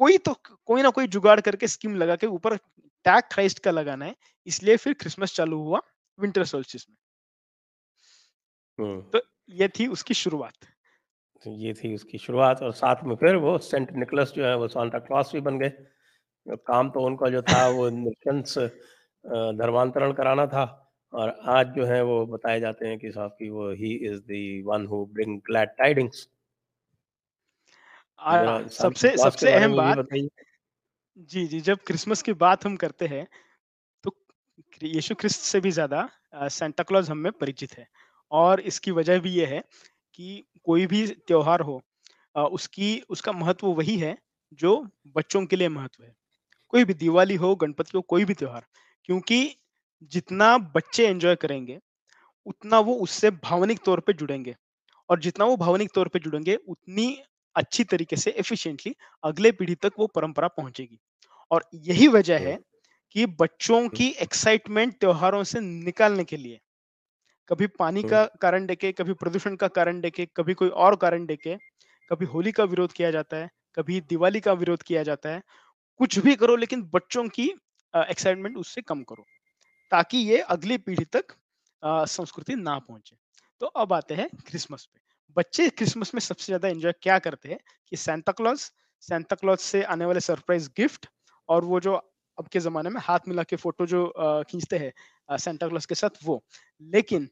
[0.00, 0.34] कोई तो
[0.66, 4.76] कोई ना कोई जुगाड़ करके स्कीम लगा के ऊपर टैग क्राइस्ट का लगाना है इसलिए
[4.76, 5.80] फिर क्रिसमस चालू हुआ
[6.18, 6.96] विंटर सोल्स्टिस में।
[9.10, 10.54] तो ये थी उसकी शुरुआत।
[11.42, 14.68] तो ये थी उसकी शुरुआत और साथ में फिर वो सेंट निकलस जो है वो
[14.68, 15.70] सांता क्लॉस भी बन गए।
[16.46, 17.90] काम तो उनका जो था वो
[19.58, 20.81] धर्मांतरण कराना था।
[21.12, 24.62] और आज जो है वो बताए जाते हैं कि साहब की वो ही is the
[24.66, 26.26] one who bring glad tidings
[28.72, 30.04] सबसे सबसे अहम बात
[31.30, 33.26] जी जी जब क्रिसमस की बात हम करते हैं
[34.04, 34.14] तो
[34.84, 36.08] यीशु ख्रिस्त से भी ज़्यादा
[36.50, 37.86] सेंटा क्लॉज हम में परिचित है।
[38.30, 39.62] और इसकी वजह भी ये है
[40.14, 41.80] कि कोई भी त्योहार हो
[42.52, 44.16] उसकी उसका महत्व वही है
[44.60, 44.76] जो
[45.16, 46.14] बच्चों के लिए महत्व है।
[46.72, 48.66] कोई भी दिवाली हो गणपति हो कोई भी त्योहार
[49.04, 49.40] क्योंकि
[50.10, 51.78] जितना बच्चे एंजॉय करेंगे
[52.46, 54.54] उतना वो उससे भावनिक तौर पे जुड़ेंगे
[55.08, 57.06] और जितना वो भावनिक तौर पे जुड़ेंगे उतनी
[57.56, 58.94] अच्छी तरीके से एफिशिएंटली
[59.24, 60.98] अगले पीढ़ी तक वो परंपरा पहुंचेगी।
[61.50, 62.58] और यही वजह है
[63.14, 66.58] कि बच्चों की एक्साइटमेंट त्योहारों से निकालने के लिए
[67.48, 71.56] कभी पानी का कारण देके कभी प्रदूषण का कारण देके कभी कोई और कारण देके
[72.10, 75.42] कभी होली का विरोध किया जाता है कभी दिवाली का विरोध किया जाता है
[76.00, 77.48] कुछ भी करो लेकिन बच्चों की
[77.94, 79.24] एक्साइटमेंट उससे कम करो।
[79.92, 81.34] ताकि ये अगली पीढ़ी तक
[81.82, 83.16] संस्कृति ना पहुँचे।
[83.60, 85.00] तो अब आते हैं क्रिसमस पे।
[85.36, 88.70] बच्चे क्रिसमस में सबसे ज़्यादा एंजॉय क्या करते हैं कि सेंटा क्लॉज
[89.02, 91.06] सेंटा क्लॉज से आने वाले सरप्राइज़ गिफ्ट
[91.48, 91.94] और वो जो
[92.38, 94.06] अब के जमाने में हाथ मिला के फ़ोटो जो
[94.50, 96.42] खींचते हैं सेंटा क्लॉज के साथ वो।
[96.82, 97.28] लेकिन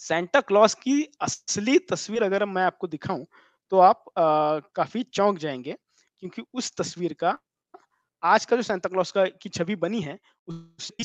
[0.00, 3.26] सेंटा क्लॉज की असली तस्वीर अगर मैं आपको दिखाऊँ
[3.72, 5.76] तो आप आ, काफ़ी चौंक जाएँगे
[6.22, 7.38] क्योंकि उस तस्वीर का
[8.22, 11.04] आज का जो सेंटा क्लॉज का की छवि बनी है उसकी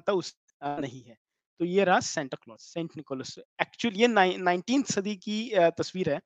[0.00, 0.34] समानता उस
[0.80, 1.16] नहीं है।
[1.60, 5.38] तो ये रहा Santa Claus Saint Nicholas actually ये नाइनटीन सदी की
[5.78, 6.20] तस्वीर है।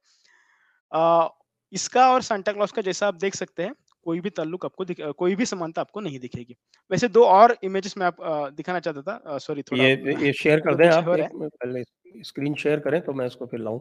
[0.93, 1.29] आ,
[1.73, 3.75] इसका और सेंटा क्लॉज का जैसा आप देख सकते हैं
[4.07, 4.85] कोई भी ताल्लुक आपको
[5.15, 6.57] कोई भी समानता आपको नहीं दिखेगी।
[6.91, 8.17] वैसे दो और इमेजेस में आप
[8.55, 11.83] दिखाना चाहता था। सॉरी थोड़ा ये ये शेयर कर दें आप पहले
[12.25, 13.81] स्क्रीन शेयर करें तो मैं इसको फिर लाऊं।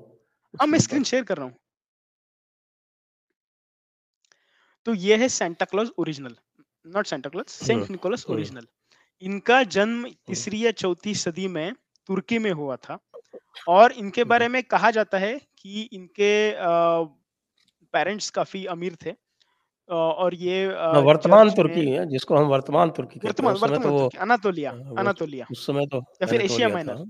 [0.54, 1.56] हाँ मैं स्क्रीन शेयर कर रहा हूँ।
[4.86, 6.36] तो ये है Santa Claus original
[6.86, 8.68] not Santa Claus Saint Nicholas original
[9.24, 11.74] इनका जन्म तीसरी या चौथी सदी में
[12.10, 12.98] तुर्की में हुआ था।
[13.70, 16.32] और इनके बारे में कहा जाता है कि इनके
[17.94, 19.14] पेरेंट्स काफ़ी अमीर थे।
[19.90, 20.68] और ये
[21.04, 25.66] वर्तमान तुर्की है जिसको हम वर्तमान तुर्की कहते हैं वर्तमान तो तुर्की अनातोलिया अनातोलिया। उस
[25.66, 27.04] समय तो या फिर Asia Minor.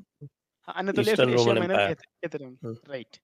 [0.68, 3.18] Anatolia Asia Minor कहते हैं। राइट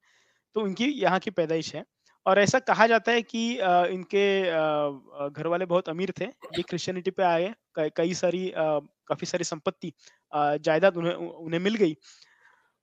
[0.55, 1.83] तो उनकी यहाँ की पैदाइश है।
[2.29, 3.41] और ऐसा कहा जाता है कि
[3.93, 4.25] इनके
[5.31, 7.53] घर वाले बहुत अमीर थे। ये क्रिश्चियनिटी पे आए
[7.91, 9.91] कई सारी काफ़ी सारी संपत्ति
[10.33, 11.95] जायदाद उन्हें उन्हें मिल गई।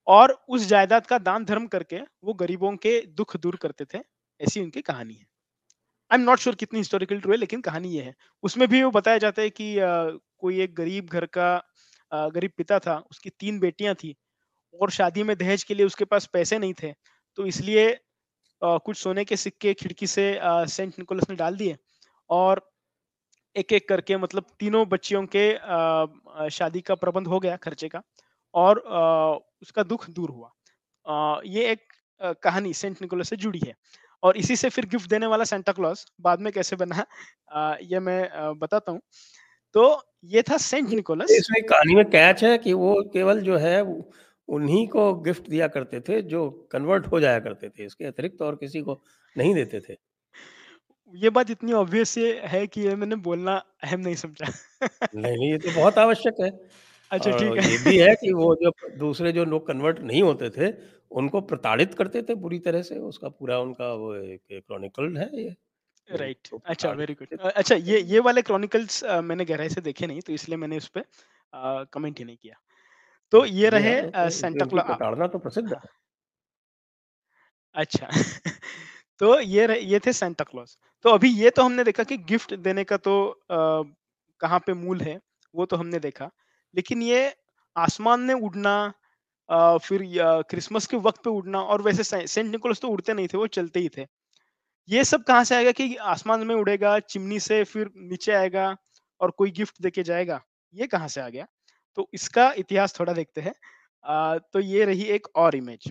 [0.06, 3.98] और उस जायदाद का दान धर्म करके वो गरीबों के दुख दूर करते थे,
[4.40, 5.24] ऐसी उनकी कहानी है।
[6.10, 8.90] आई एम नॉट श्योर कितनी हिस्टोरिकल ट्रू है, लेकिन कहानी ये है। उसमें भी वो
[8.92, 13.94] बताया जाता है कि कोई एक गरीब घर का गरीब पिता था, उसकी तीन बेटियाँ
[13.94, 14.14] थी
[14.74, 16.92] और शादी में दहेज के लिए उसके पास पैसे नहीं थे
[17.38, 17.88] तो इसलिए
[18.62, 21.76] कुछ सोने के सिक्के खिड़की से सेंट निकोलस ने डाल दिए
[22.30, 22.60] और
[23.56, 25.50] एक एक करके मतलब तीनों बच्चियों के
[26.50, 28.02] शादी का प्रबंध हो गया खर्चे का
[28.54, 28.78] और
[29.62, 31.80] उसका दुख दूर हुआ। ये एक
[32.42, 33.74] कहानी सेंट निकोलस से जुड़ी है
[34.22, 37.06] और इसी से फिर गिफ्ट देने वाला सेंटा क्लॉज बाद में कैसे बना
[37.82, 39.00] ये मैं बताता हूँ।
[39.74, 43.82] तो ये था सेंट निकोलस। इसमें कहानी में कैच है कि वो केवल जो है
[44.48, 48.56] उन्हीं को गिफ्ट दिया करते थे जो कन्वर्ट हो जाया करते थे इसके अतिरिक्त और
[48.56, 49.02] किसी को
[49.36, 49.96] नहीं देते थे।
[51.14, 53.54] ये बात इतनी ऑब्वियस है कि ये मैंने बोलना
[53.84, 54.46] अहम नहीं समझा।
[55.14, 56.50] नहीं नहीं ये तो बहुत आवश्यक है।
[57.10, 60.50] अच्छा ठीक है। ये भी है कि वो जो दूसरे जो लोग कन्वर्ट नहीं होते
[60.50, 60.72] थे
[61.10, 65.54] उनको प्रताड़ित करते थे बुरी तरह से उसका पूरा उनका वो एक क्रॉनिकल है ये।
[66.08, 66.60] Right right.
[66.66, 70.56] अच्छा वेरी गुड अच्छा ये ये वाले क्रॉनिकल्स मैंने गहराई से देखे नहीं तो इसलिए
[70.56, 71.04] मैंने उस पर
[71.92, 72.60] कमेंट ही नहीं किया।
[73.32, 75.80] तो ये रहे सेंटा क्लॉज तो प्रसिद्ध है।
[77.74, 78.08] अच्छा।
[79.20, 82.54] तो ये रहे, ये थे सेंटा क्लॉज। तो अभी ये तो हमने देखा कि गिफ्ट
[82.56, 83.14] देने का तो
[83.50, 85.18] कहाँ पे मूल है
[85.54, 86.30] वो तो हमने देखा।
[86.74, 87.34] लेकिन ये
[87.76, 88.76] आसमान में उड़ना
[89.48, 90.02] आ, फिर
[90.50, 93.80] क्रिसमस के वक्त पे उड़ना और वैसे सेंट निकोलस तो उड़ते नहीं थे वो चलते
[93.80, 94.06] ही थे।
[94.88, 98.76] ये सब कहाँ से आएगा कि आसमान में उड़ेगा चिमनी से फिर नीचे आएगा
[99.20, 100.40] और कोई गिफ्ट देके जाएगा
[100.74, 101.46] ये कहाँ से आ गया?
[101.96, 103.54] तो इसका इतिहास थोड़ा देखते हैं।
[104.52, 105.90] तो ये रही एक और इमेज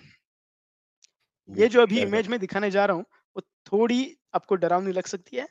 [1.48, 3.04] ये जो अभी इमेज में दिखाने जा रहा हूँ
[3.36, 5.46] वो थोड़ी आपको डरावनी लग सकती है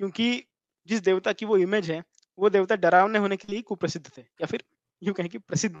[0.00, 0.44] क्योंकि
[0.88, 2.02] जिस देवता की वो इमेज है
[2.38, 4.64] वो देवता डरावने होने के लिए कुप्रसिद्ध थे या फिर
[5.02, 5.80] यूँ कहें कि प्रसिद्ध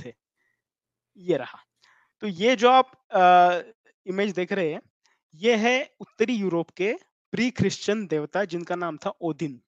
[0.00, 0.12] थे।
[1.16, 1.58] ये रहा।
[2.22, 2.90] तो ये जो आप
[4.06, 4.80] इमेज देख रहे हैं
[5.34, 6.92] ये है उत्तरी यूरोप के
[7.32, 9.60] प्री क्रिश्चियन देवता जिनका नाम था ओदिन।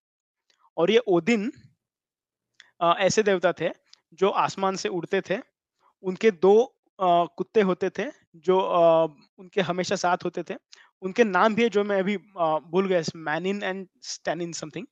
[0.76, 1.50] और ये ओदिन
[2.82, 3.68] ऐसे देवता थे
[4.14, 5.38] जो आसमान से उड़ते थे,
[6.04, 6.54] उनके दो
[6.98, 8.04] कुत्ते होते थे,
[8.36, 8.60] जो
[9.40, 10.54] उनके हमेशा साथ होते थे।
[11.02, 14.86] उनके नाम भी है जो मैं अभी भूल गया, मैनिन एंड स्टैनिन समथिंग।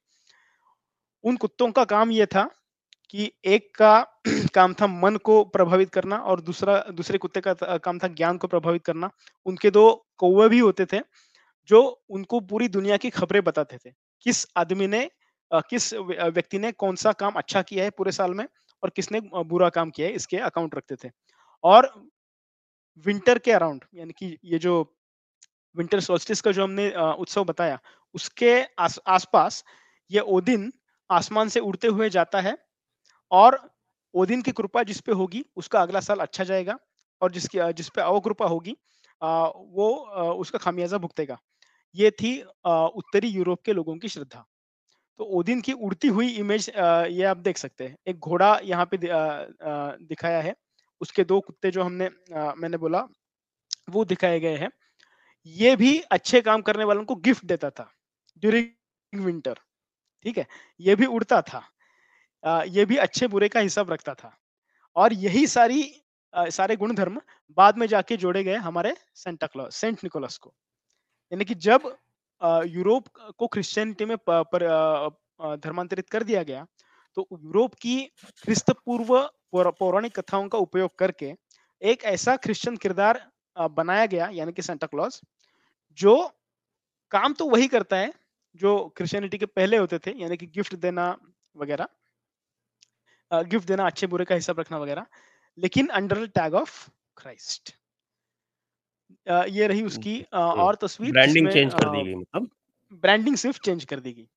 [1.25, 2.45] उन कुत्तों का काम यह था
[3.11, 3.93] कि एक का
[4.55, 8.49] काम था मन को प्रभावित करना और दूसरा, दूसरे कुत्ते का काम था ज्ञान को
[8.49, 9.11] प्रभावित करना।
[9.47, 9.85] उनके दो
[10.19, 11.01] कौवे भी होते थे,
[11.71, 13.93] जो उनको पूरी दुनिया की खबरें बताते थे।
[14.27, 15.09] किस आदमी ने
[15.71, 18.47] किस व्यक्ति ने कौन सा काम अच्छा किया है पूरे साल में?
[18.85, 21.11] और किसने बुरा काम किया है इसके अकाउंट रखते थे।
[21.65, 21.93] और
[23.07, 24.75] विंटर के अराउंड यानी कि ये जो
[25.77, 27.79] विंटर सोल्स्टिस का जो हमने उत्सव बताया
[28.15, 29.65] उसके आस, आसपास
[30.11, 30.73] ये ओदिन
[31.11, 32.57] आसमान से उड़ते हुए जाता है
[33.31, 33.59] और
[34.15, 36.79] ओदिन की कृपा जिस पे होगी उसका अगला साल अच्छा जाएगा
[37.21, 38.77] और जिसकी जिस पे अवकृपा होगी
[39.23, 39.89] वो
[40.35, 41.39] उसका खामियाजा भुगतेगा।
[41.95, 44.45] ये थी उत्तरी यूरोप के लोगों की श्रद्धा।
[45.21, 48.99] तो ओदिन की उड़ती हुई इमेज ये आप देख सकते हैं। एक घोड़ा यहाँ पे
[48.99, 50.55] दिखाया है।
[51.01, 52.09] उसके दो कुत्ते जो हमने
[52.57, 53.07] मैंने बोला,
[53.91, 54.71] वो दिखाए गए हैं।
[55.47, 57.91] ये भी अच्छे काम करने वालों को गिफ्ट देता था
[58.43, 59.55] ड्यूरिंग विंटर
[60.25, 60.47] ठीक है?
[60.81, 61.63] ये भी उड़ता था।
[62.67, 64.37] ये भी अच्छे बुरे का हिसाब रखता था।
[64.97, 65.83] और यही सारी
[66.35, 67.21] सारे गुण धर्म
[67.57, 70.55] बाद में जाके जोड़े गए हमारे सेंटा क्लॉज सेंट निकोलस को।
[71.33, 71.97] यानी कि जब
[72.41, 74.17] यूरोप को क्रिश्चियनिटी में
[75.59, 76.67] धर्मांतरित कर दिया गया।
[77.17, 77.97] तो यूरोप की
[78.43, 79.17] ख्रिस्त पूर्व
[79.55, 81.33] पौराणिक कथाओं का उपयोग करके
[81.83, 83.21] एक ऐसा क्रिश्चियन किरदार
[83.57, 85.21] बनाया गया, यानी कि सेंटा क्लॉज
[85.99, 86.17] जो
[87.13, 88.13] काम तो वही करता है,
[88.57, 91.17] जो क्रिश्चियनिटी के पहले होते थे, यानी कि गिफ्ट देना
[91.57, 91.89] वगैरह
[93.31, 95.07] गिफ्ट देना, अच्छे बुरे का हिसाब रखना वगैरह,
[95.59, 97.75] लेकिन अंडर टैग ऑफ़ क्राइस्ट
[99.29, 102.49] ये रही उसकी और तस्वीर ब्रांडिंग चेंज कर दी गई मतलब?
[103.03, 104.29] ब्रांडिंग सिर्फ़ चेंज कर दी गई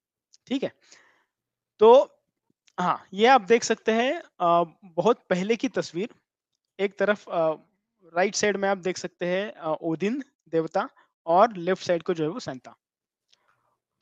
[0.48, 0.72] ठीक है?
[1.82, 1.94] तो
[2.78, 4.22] हाँ ये आप देख सकते हैं
[4.96, 6.10] बहुत पहले की तस्वीर।
[6.80, 7.26] एक तरफ़
[8.14, 10.88] राइट साइड में आप देख सकते हैं ओदिन देवता
[11.26, 12.76] और लेफ़्ट साइड को जो है वो सैंता।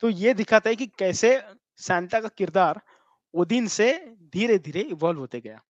[0.02, 1.40] तो ये दिखाता है कि कैसे
[1.78, 2.80] सैंता का किरदार
[3.34, 3.92] ओदिन से
[4.32, 5.60] धीरे धीरे इवॉल्व होते गया।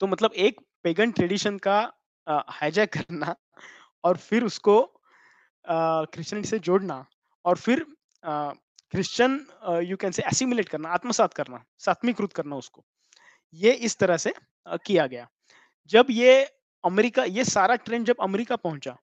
[0.00, 1.80] तो मतलब एक पेगन ट्रेडिशन का
[2.26, 3.34] हाईजैक करना
[4.04, 4.80] और फिर उसको
[5.64, 7.04] क्रिश्चियनिटी से जोड़ना
[7.44, 7.84] और फिर
[8.24, 9.40] Christian
[9.82, 12.84] you can say assimilate करना, आत्मसात करना सात्मीकृत करना उसको।
[13.54, 14.32] ये इस तरह से
[14.66, 15.28] किया गया।
[15.90, 16.42] जब ये
[16.84, 18.96] अमेरिका, ये सारा ट्रेंड जब अमेरिका पहुँचा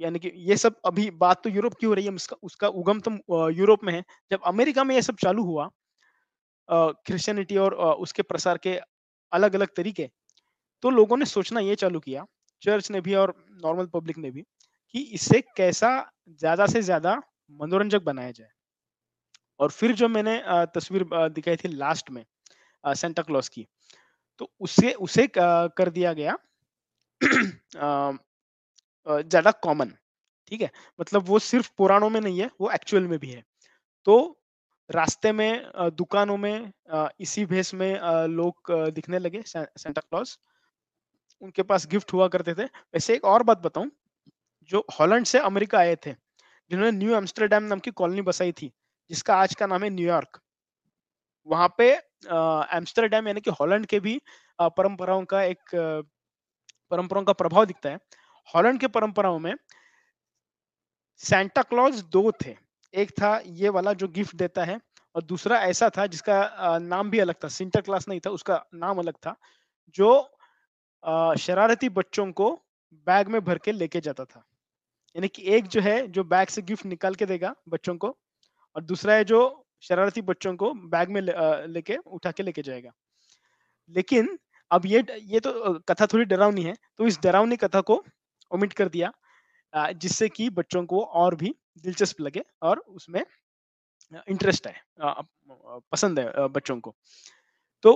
[0.00, 3.00] यानी कि ये सब अभी बात तो यूरोप की हो रही है उसका उसका उगम
[3.00, 5.68] तो यूरोप में है। जब अमेरिका में ये सब चालू हुआ
[6.68, 8.74] क्रिश्चियनिटी और उसके प्रसार के
[9.32, 10.08] अलग अलग तरीके
[10.82, 12.26] तो लोगों ने सोचना ये चालू किया,
[12.62, 14.42] चर्च ने भी और नॉर्मल पब्लिक ने भी,
[14.94, 15.90] कि इससे कैसा
[16.40, 17.20] ज़्यादा से ज़्यादा
[17.60, 18.48] मनोरंजक बनाया जाए।
[19.60, 20.40] और फिर जो मैंने
[20.74, 22.24] तस्वीर दिखाई थी लास्ट में
[22.84, 23.66] सेंटा क्लॉस की
[24.40, 26.36] तो उसे उसे कर दिया गया
[29.06, 29.92] ज़्यादा कॉमन
[30.52, 30.70] ठीक है?
[30.98, 33.42] मतलब वो सिर्फ़ पुराणों में नहीं है, वो एक्चुअल में भी है।
[34.06, 34.38] तो
[34.90, 36.72] रास्ते में दुकानों में
[37.20, 40.36] इसी भेस में लोग दिखने लगे सेंटा क्लॉज
[41.42, 43.90] उनके पास गिफ्ट हुआ करते थे। वैसे एक और बात बताऊँ,
[44.70, 46.12] जो हॉलैंड से अमेरिका आए थे,
[46.70, 48.72] जिन्होंने न्यू एम्स्टरडेम नाम की कॉलोनी बसाई थी,
[49.10, 50.40] जिसका आज का नाम है न्यूयॉर्क
[51.46, 51.90] वहाँ पे
[52.72, 54.20] एम्स्टरडेम यानी कि हॉलैंड के भी
[54.58, 55.74] परंपराओं का एक
[56.90, 57.98] परंपराओं का प्रभाव दिखता है।
[58.48, 59.54] हॉलैंड के परंपराओं में
[61.20, 62.54] सेंटा क्लॉज दो थे।
[62.94, 64.78] एक था ये वाला जो गिफ्ट देता है,
[65.14, 68.98] और दूसरा ऐसा था जिसका नाम भी अलग था। सिंटर क्लास नहीं था, उसका नाम
[68.98, 69.34] अलग था,
[69.94, 70.38] जो
[71.04, 72.50] शरारती बच्चों को
[73.06, 74.44] बैग में भर के लेके जाता था।
[75.16, 78.16] यानी कि एक जो है, जो बैग से गिफ्ट निकाल के देगा बच्चों को
[78.76, 79.40] और दूसरा है जो
[79.82, 82.90] शरारती बच्चों को बैग में लेके उठा के लेके जाएगा।
[83.94, 84.38] लेकिन
[84.70, 88.02] अब ये ये तो कथा थोड़ी डरावनी है तो इस डरावनी कथा को
[88.50, 89.12] ओमिट कर दिया
[89.72, 93.22] जिससे कि बच्चों को और भी दिलचस्प लगे और उसमें
[94.28, 94.74] इंटरेस्ट है
[95.92, 96.94] पसंद है बच्चों को।
[97.84, 97.92] तो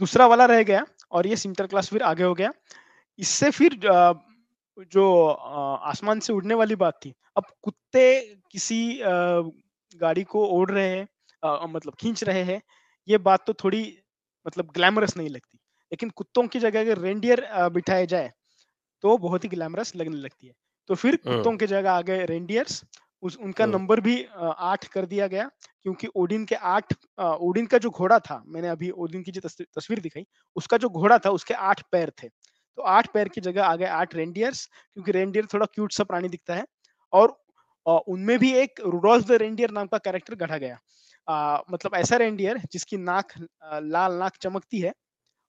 [0.00, 2.52] दूसरा वाला रह गया और ये सिंटर क्लास फिर आगे हो गया।
[3.18, 3.78] इससे फिर
[4.92, 8.20] जो आसमान से उड़ने वाली बात थी अब कुत्ते
[8.52, 8.80] किसी
[10.00, 11.06] गाड़ी को ओढ़ रहे हैं
[11.68, 12.60] मतलब खींच रहे हैं
[13.08, 13.82] ये बात तो थोड़ी
[14.46, 15.58] मतलब ग्लैमरस नहीं लगती।
[15.92, 18.32] लेकिन कुत्तों की जगह अगर रेंडियर बिठाए जाए
[19.04, 20.52] तो बहुत ही ग्लैमरस लगने लगती है।
[20.90, 22.82] तो फिर कुत्तों की जगह आ गए रेंडियर्स
[23.22, 25.48] उस उनका नंबर भी आठ कर दिया गया
[25.82, 30.00] क्योंकि ओडिन के आठ ओडिन का जो घोड़ा था मैंने अभी ओडिन की जो तस्वीर
[30.00, 30.26] दिखाई
[30.56, 33.86] उसका जो घोड़ा था उसके आठ पैर थे। तो आठ पैर की जगह आ गए
[33.94, 36.64] आठ रेंडियर्स क्योंकि रेंडियर थोड़ा क्यूट सा प्राणी दिखता है।
[37.12, 37.36] और
[37.86, 40.78] उनमें भी एक रूडोल्फ द रेंडियर नाम का कैरेक्टर गढ़ा गया।
[41.28, 43.32] आ, मतलब ऐसा रेंडियर जिसकी नाक
[43.84, 44.92] लाल नाक चमकती है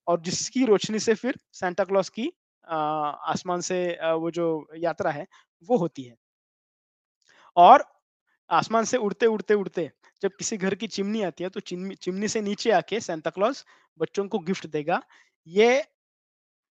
[0.07, 2.31] और जिसकी रोशनी से फिर सेंटा क्लॉस की
[2.67, 3.79] आसमान से
[4.15, 5.25] वो जो यात्रा है
[5.69, 6.15] वो होती है।
[7.57, 7.83] और
[8.49, 9.89] आसमान से उड़ते उड़ते उड़ते
[10.21, 13.63] जब किसी घर की चिमनी आती है तो चिमनी से नीचे आके सेंटा क्लॉज
[13.99, 15.01] बच्चों को गिफ्ट देगा
[15.47, 15.83] ये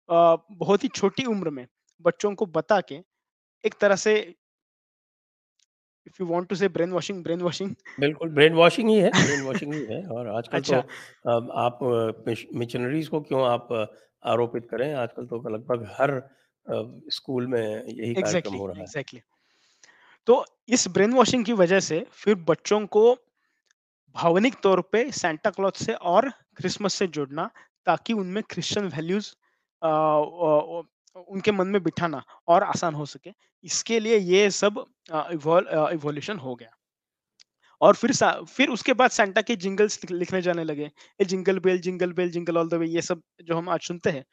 [0.09, 1.65] बहुत ही छोटी उम्र में
[2.05, 2.99] बच्चों को बता के
[3.63, 4.13] एक तरह से
[6.07, 9.41] if you want to say brain washing brain washing बिल्कुल ब्रेन वॉशिंग ही है ब्रेन
[9.41, 11.79] वॉशिंग ही है और आजकल तो अच्छा। तो आप
[12.55, 13.67] मिशनरीज को क्यों आप
[14.25, 16.21] आरोपित करें आजकल तो लगभग हर
[17.11, 19.21] स्कूल में यही exactly, कार्यक्रम हो रहा है exactly.
[20.27, 23.13] तो इस ब्रेन वॉशिंग की वजह से फिर बच्चों को
[24.15, 27.49] भावनिक तौर पे सेंटा क्लॉथ से और क्रिसमस से जोड़ना,
[27.87, 29.31] ताकि उनमें क्रिश्चियन वैल्यूज़
[31.15, 33.31] उनके मन में बिठाना और आसान हो सके।
[33.63, 36.69] इसके लिए ये सब इवोल्यूशन हो गया।
[37.81, 38.11] और फिर
[38.47, 42.57] फिर उसके बाद सेंटा के जिंगल्स लिखने जाने लगे। ये jingle bell jingle bell jingle
[42.57, 44.25] all the way ये सब जो हम आज सुनते हैं,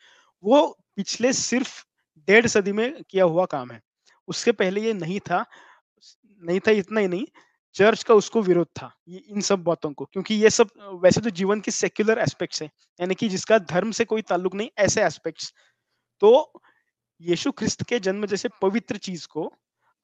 [0.44, 1.82] वो पिछले सिर्फ़
[2.28, 3.80] डेढ़ सदी में किया हुआ काम है।
[4.28, 5.44] उसके पहले ये नहीं था।
[6.42, 7.26] नहीं था इतना ही नहीं,
[7.76, 10.68] चर्च का उसको विरोध था इन सब बातों को, क्योंकि ये सब
[11.02, 14.68] वैसे तो जीवन के सेक्युलर एस्पेक्ट्स है, यानी कि जिसका धर्म से कोई ताल्लुक नहीं,
[14.78, 15.52] ऐसे एस्पेक्ट्स
[16.22, 16.52] तो
[17.20, 19.52] यीशु ख्रिस्त के जन्म जैसे पवित्र चीज़ को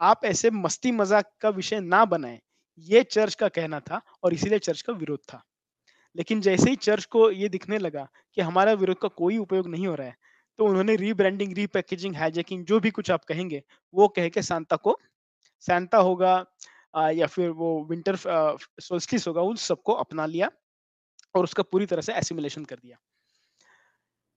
[0.00, 2.40] आप ऐसे मस्ती मज़ाक का विषय ना बनाए,
[2.78, 5.42] ये चर्च का कहना था और इसीलिए चर्च का विरोध था।
[6.16, 9.86] लेकिन जैसे ही चर्च को ये दिखने लगा कि हमारा विरोध का कोई उपयोग नहीं
[9.86, 10.16] हो रहा है
[10.58, 13.62] तो उन्होंने रीब्रांडिंग रीपैकेजिंग हाईजैकिंग जो भी कुछ आप कहेंगे,
[13.94, 14.98] वो कह के सांता को
[15.66, 16.34] सैंता होगा
[17.12, 20.50] या फिर वो विंटर सोल्स्टिस होगा, उन सबको अपना लिया
[21.34, 22.96] और उसका पूरी तरह से एसिमुलेशन कर दिया।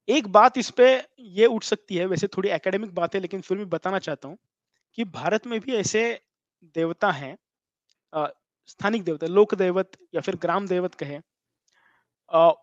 [0.07, 0.85] एक बात इस पे
[1.19, 4.37] ये उठ सकती है, वैसे थोड़ी एकेडमिक बात है, लेकिन फिर भी बताना चाहता हूँ
[4.97, 6.03] कि भारत में भी ऐसे
[6.75, 7.37] देवता हैं
[8.67, 11.19] स्थानिक देवता लोक देवत या फिर ग्राम देवत कहे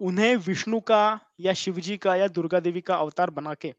[0.02, 1.02] उन्हें विष्णु का
[1.40, 3.72] या शिवजी का या दुर्गा देवी का अवतार बना के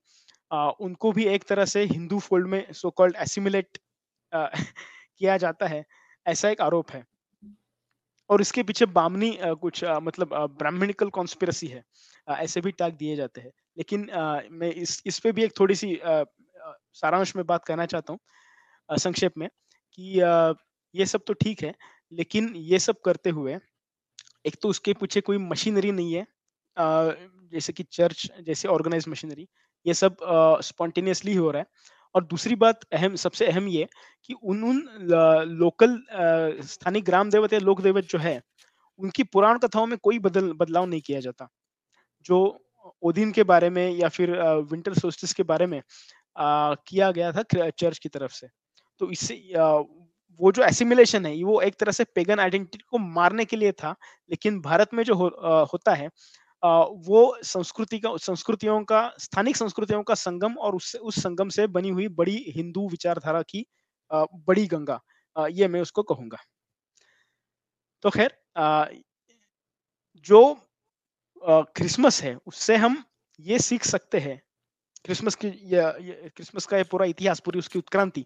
[0.80, 3.78] उनको भी एक तरह से हिंदू फोल्ड में सो कॉल्ड एसिमुलेट
[4.34, 5.84] किया जाता है,
[6.26, 7.04] ऐसा एक आरोप है।
[8.30, 11.84] और इसके पीछे बामनी कुछ मतलब ब्राह्मणिकल कॉन्स्पिरसी है।
[12.28, 14.08] ऐसे भी टैग दिए जाते हैं। लेकिन
[14.52, 15.98] मैं इस इस पे भी एक थोड़ी सी
[16.96, 19.48] सारांश में बात करना चाहता हूँ संक्षेप में,
[19.94, 20.22] कि
[20.96, 21.74] ये सब तो ठीक है,
[22.12, 23.58] लेकिन ये सब करते हुए,
[24.46, 26.26] एक तो उसके पीछे कोई मशीनरी नहीं है
[27.54, 29.48] जैसे कि चर्च, जैसे ऑर्गेनाइज मशीनरी,
[29.86, 30.18] ये सब
[30.64, 31.68] स्पॉन्टेनियसली हो रहा है।
[32.16, 33.88] और दूसरी बात अहम सबसे अहम ये
[34.26, 34.82] कि उन उन
[35.54, 35.98] लोकल
[36.66, 38.42] स्थानीय ग्राम देवत या लोक देवत जो है
[39.00, 41.48] उनकी पुराण कथाओं में कोई बदल बदलाव नहीं किया जाता।
[42.26, 42.40] जो
[43.04, 44.32] ओदिन के बारे में या फिर
[44.72, 45.82] विंटर सोस्टिस के बारे में
[46.36, 48.48] आ, किया गया था चर्च की तरफ़ से।
[49.02, 49.36] तो इससे
[50.40, 53.92] वो जो एसिमिलेशन है वो एक तरह से पेगन आइडेंटिटी को मारने के लिए था
[54.32, 56.10] लेकिन भारत में जो हो, आ, होता है
[56.66, 61.90] वो संस्कृति का, संस्कृतियों का, स्थानिक संस्कृतियों का संगम और उससे उस संगम से बनी
[61.90, 63.66] हुई बड़ी हिंदू विचारधारा की
[64.12, 65.00] बड़ी गंगा।
[65.36, 66.38] ये मैं उसको कहूँगा।
[68.04, 68.38] तो खैर
[70.28, 70.42] जो
[71.44, 73.04] क्रिसमस है, उससे हम
[73.40, 74.42] ये सीख सकते हैं,
[75.06, 78.26] क्रिसमस की क्रिसमस का ये पूरा इतिहास, पूरी उसकी उत्क्रांति,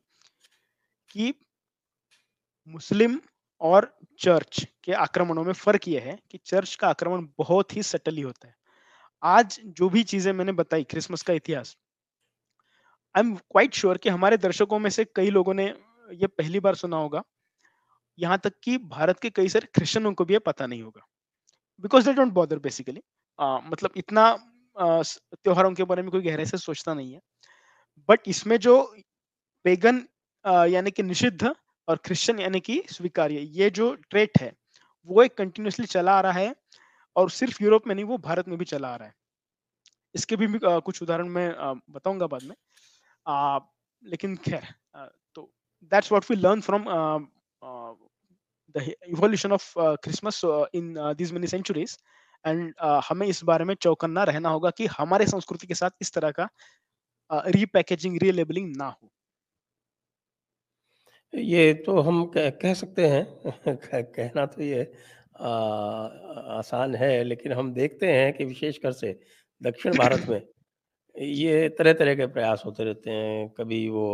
[1.09, 1.33] कि
[2.67, 3.19] मुस्लिम
[3.61, 8.21] और चर्च के आक्रमणों में फ़र्क यह है कि चर्च का आक्रमण बहुत ही सटली
[8.21, 8.55] होता है।
[9.23, 11.75] आज जो भी चीज़ें मैंने बताई क्रिसमस का इतिहास
[13.15, 15.65] आई एम क्वाइट श्योर कि हमारे दर्शकों में से कई लोगों ने
[16.09, 17.21] ये पहली बार सुना होगा,
[18.17, 21.05] यहाँ तक कि भारत के कई सारे क्रिश्चियनों को भी ये पता नहीं होगा।
[21.83, 23.01] Because they don't bother basically
[23.39, 24.31] मतलब इतना
[24.77, 27.19] त्योहारों के बारे में कोई गहराई से सोचता नहीं है।
[28.09, 28.81] बट इसमें जो
[29.65, 30.03] पेगन
[30.45, 31.53] यानी कि निषिद्ध
[31.87, 34.51] और क्रिश्चियन यानी कि स्वीकार्य, ये जो ट्रेट है
[35.07, 36.55] वो एक कंटिन्यूसली चला आ रहा है
[37.15, 39.13] और सिर्फ़ यूरोप में नहीं वो भारत में भी चला आ रहा है।
[40.15, 41.49] इसके भी, भी कुछ उदाहरण मैं
[41.91, 42.55] बताऊँगा बाद में।
[43.25, 43.59] आ,
[44.03, 44.67] लेकिन खैर
[45.35, 45.51] तो
[45.91, 46.85] that's what we learn from
[48.75, 50.41] the evolution of Christmas
[50.75, 51.97] in this many centuries
[52.45, 52.73] and
[53.09, 56.49] हमें इस बारे में चौकन्ना रहना होगा कि हमारे संस्कृति के साथ इस तरह का
[57.49, 59.11] रीपैकेजिंग रीलेबलिंग ना हो।
[61.33, 63.25] ये तो हम कह, कह सकते हैं।
[64.15, 64.91] कहना तो ये
[65.39, 65.49] आ,
[66.59, 69.19] आसान है लेकिन हम देखते हैं कि विशेषकर से
[69.61, 70.41] दक्षिण भारत में
[71.15, 74.07] ये तरह तरह के प्रयास होते रहते हैं। कभी वो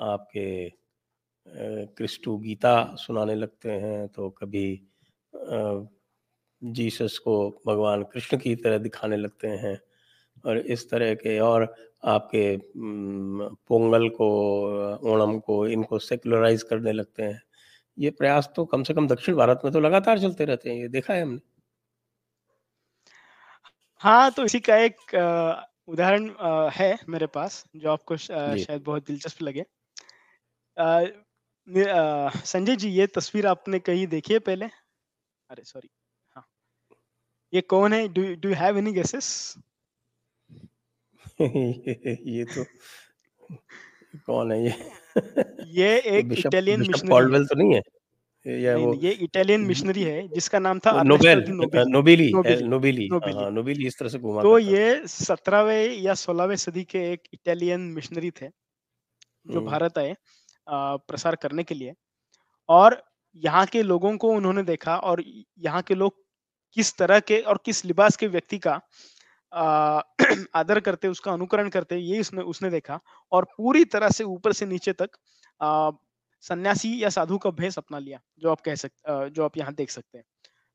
[0.00, 0.70] आपके
[1.96, 4.66] क्रिस्टू गीता सुनाने लगते हैं तो कभी
[6.62, 9.78] जीसस को भगवान कृष्ण की तरह दिखाने लगते हैं
[10.44, 11.64] और इस तरह के और
[12.06, 12.56] आपके
[13.68, 14.28] पोंगल को
[15.12, 17.40] ओणम को इनको सेकुलराइज करने लगते हैं।
[17.98, 20.88] ये प्रयास तो कम से कम दक्षिण भारत में तो लगातार चलते रहते हैं ये
[20.88, 21.40] देखा है हमने।
[24.00, 25.14] हाँ तो इसी का एक
[25.88, 26.30] उदाहरण
[26.72, 29.64] है मेरे पास जो आपको शायद बहुत दिलचस्प लगे।
[32.46, 34.66] संजय जी ये तस्वीर आपने कहीं देखी है पहले?
[35.50, 35.88] अरे सॉरी
[36.36, 36.44] हाँ।
[37.52, 38.06] ये कौन है?
[38.08, 39.56] Do do have any guesses?
[42.26, 42.64] ये तो
[44.26, 44.74] कौन है ये?
[45.70, 47.82] ये एक इटालियन मिशनरी तो नहीं है?
[48.46, 52.30] या वो ये इटालियन मिशनरी है जिसका नाम था नोबेल नोबेली।
[52.66, 57.22] नोबेली हाँ, नोबेली। इस तरह से घुमा तो ये सत्रहवें या सोलहवें सदी के एक
[57.34, 60.14] इटालियन मिशनरी थे जो हम्म। भारत आए
[60.68, 61.94] प्रसार करने के लिए।
[62.68, 63.02] और
[63.42, 65.22] यहाँ के लोगों को उन्होंने देखा और
[65.58, 66.14] यहाँ के लोग
[66.76, 68.80] किस तरह के और किस लिबास के व्यक्ति का
[70.54, 73.00] आदर करते, उसका अनुकरण करते, ये उसने उसने देखा।
[73.32, 75.16] और पूरी तरह से ऊपर से नीचे तक
[76.44, 79.90] सन्यासी या साधु का भेष अपना लिया, जो आप कह सकते जो आप यहाँ देख
[79.90, 80.24] सकते हैं।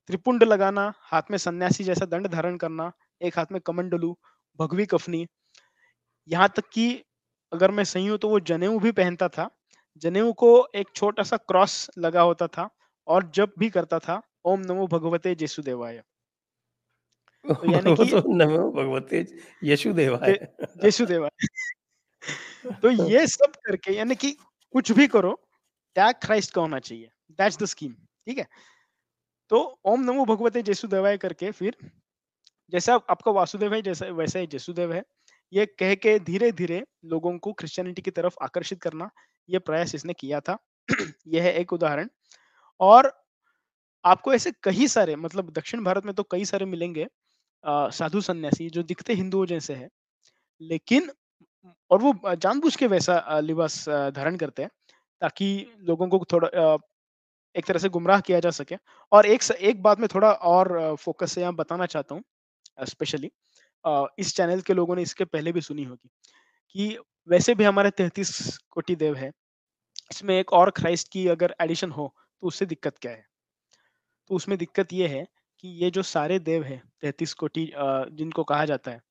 [0.10, 2.92] त्रिपुंड लगाना, हाथ में सन्यासी जैसा दंड धारण करना,
[3.22, 4.16] एक हाथ में कमंडलू,
[4.60, 5.26] भगवी कफनी।
[6.30, 6.88] यहाँ तक कि
[7.52, 9.50] अगर मैं सही हूँ तो वो जनेऊ भी पहनता था।
[10.04, 12.70] जनेऊ को एक छोटा सा क्रॉस लगा होता था
[13.08, 16.02] और जब भी करता था, ओम नमो भगवते जेसुदेवाय।
[17.46, 19.26] यानी कि तो नमो भगवते
[19.64, 20.40] यशुदेवाय।
[20.86, 21.30] यशुदेवाय।
[22.84, 24.32] तो ये सब करके यानी कि
[24.74, 25.34] कुछ भी करो
[25.96, 27.94] टैग क्राइस्ट का होना चाहिए। दैट्स द स्कीम
[28.28, 28.48] ठीक है?
[29.50, 31.78] तो ओम नमो भगवते जेसुदेवाय करके फिर
[32.72, 35.04] जैसा आपका वासुदेव है जैसा वैसा ही जेसुदेव है
[35.54, 39.10] ये कह के धीरे धीरे लोगों को क्रिश्चियनिटी की तरफ़ आकर्षित करना
[39.50, 40.58] ये प्रयास इसने किया था।
[41.28, 42.10] यह है एक उदाहरण।
[42.80, 43.14] और
[44.06, 47.08] आपको ऐसे कई सारे मतलब दक्षिण भारत में तो कई सारे मिलेंगे
[47.64, 49.90] साधु सन्यासी जो दिखते हिंदुओं जैसे है,
[50.62, 51.12] लेकिन
[51.92, 54.70] और वो जानबूझ के वैसा लिबास धारण करते हैं,
[55.22, 55.48] ताकि
[55.82, 56.78] लोगों को थोड़ा
[57.56, 58.76] एक तरह से गुमराह किया जा सके।
[59.12, 62.24] और एक एक बात में थोड़ा और फोकस से यहाँ बताना चाहता हूँ
[62.86, 63.32] स्पेशली
[64.20, 66.10] इस चैनल के लोगों ने इसके पहले भी सुनी होगी
[66.76, 66.98] कि
[67.30, 69.32] वैसे भी हमारे तैतीस कोटि देव है,
[70.12, 73.26] इसमें एक और क्राइस्ट की अगर एडिशन हो तो उससे दिक्कत क्या है?
[74.30, 75.26] तो उसमें दिक्कत ये है
[75.64, 77.72] कि ये जो सारे देव है तैतीस कोटि
[78.14, 79.02] जिनको कहा जाता है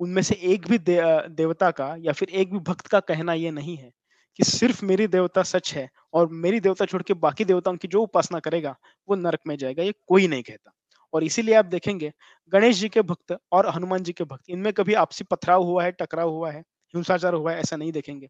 [0.00, 3.50] उनमें से एक भी दे, देवता का या फिर एक भी भक्त का कहना ये
[3.50, 3.90] नहीं है
[4.38, 8.02] कि सिर्फ़ मेरी देवता सच है और मेरी देवता छोड़ के बाकी देवताओं की जो
[8.02, 8.76] उपासना करेगा
[9.08, 10.72] वो नरक में जाएगा ये कोई नहीं कहता।
[11.12, 12.12] और इसीलिए आप देखेंगे
[12.52, 15.92] गणेश जी के भक्त और हनुमान जी के भक्त इनमें कभी आपसी पथराव हुआ है
[15.92, 16.60] टकराव हुआ है
[16.94, 18.28] हिंसाचार हुआ है ऐसा नहीं देखेंगे।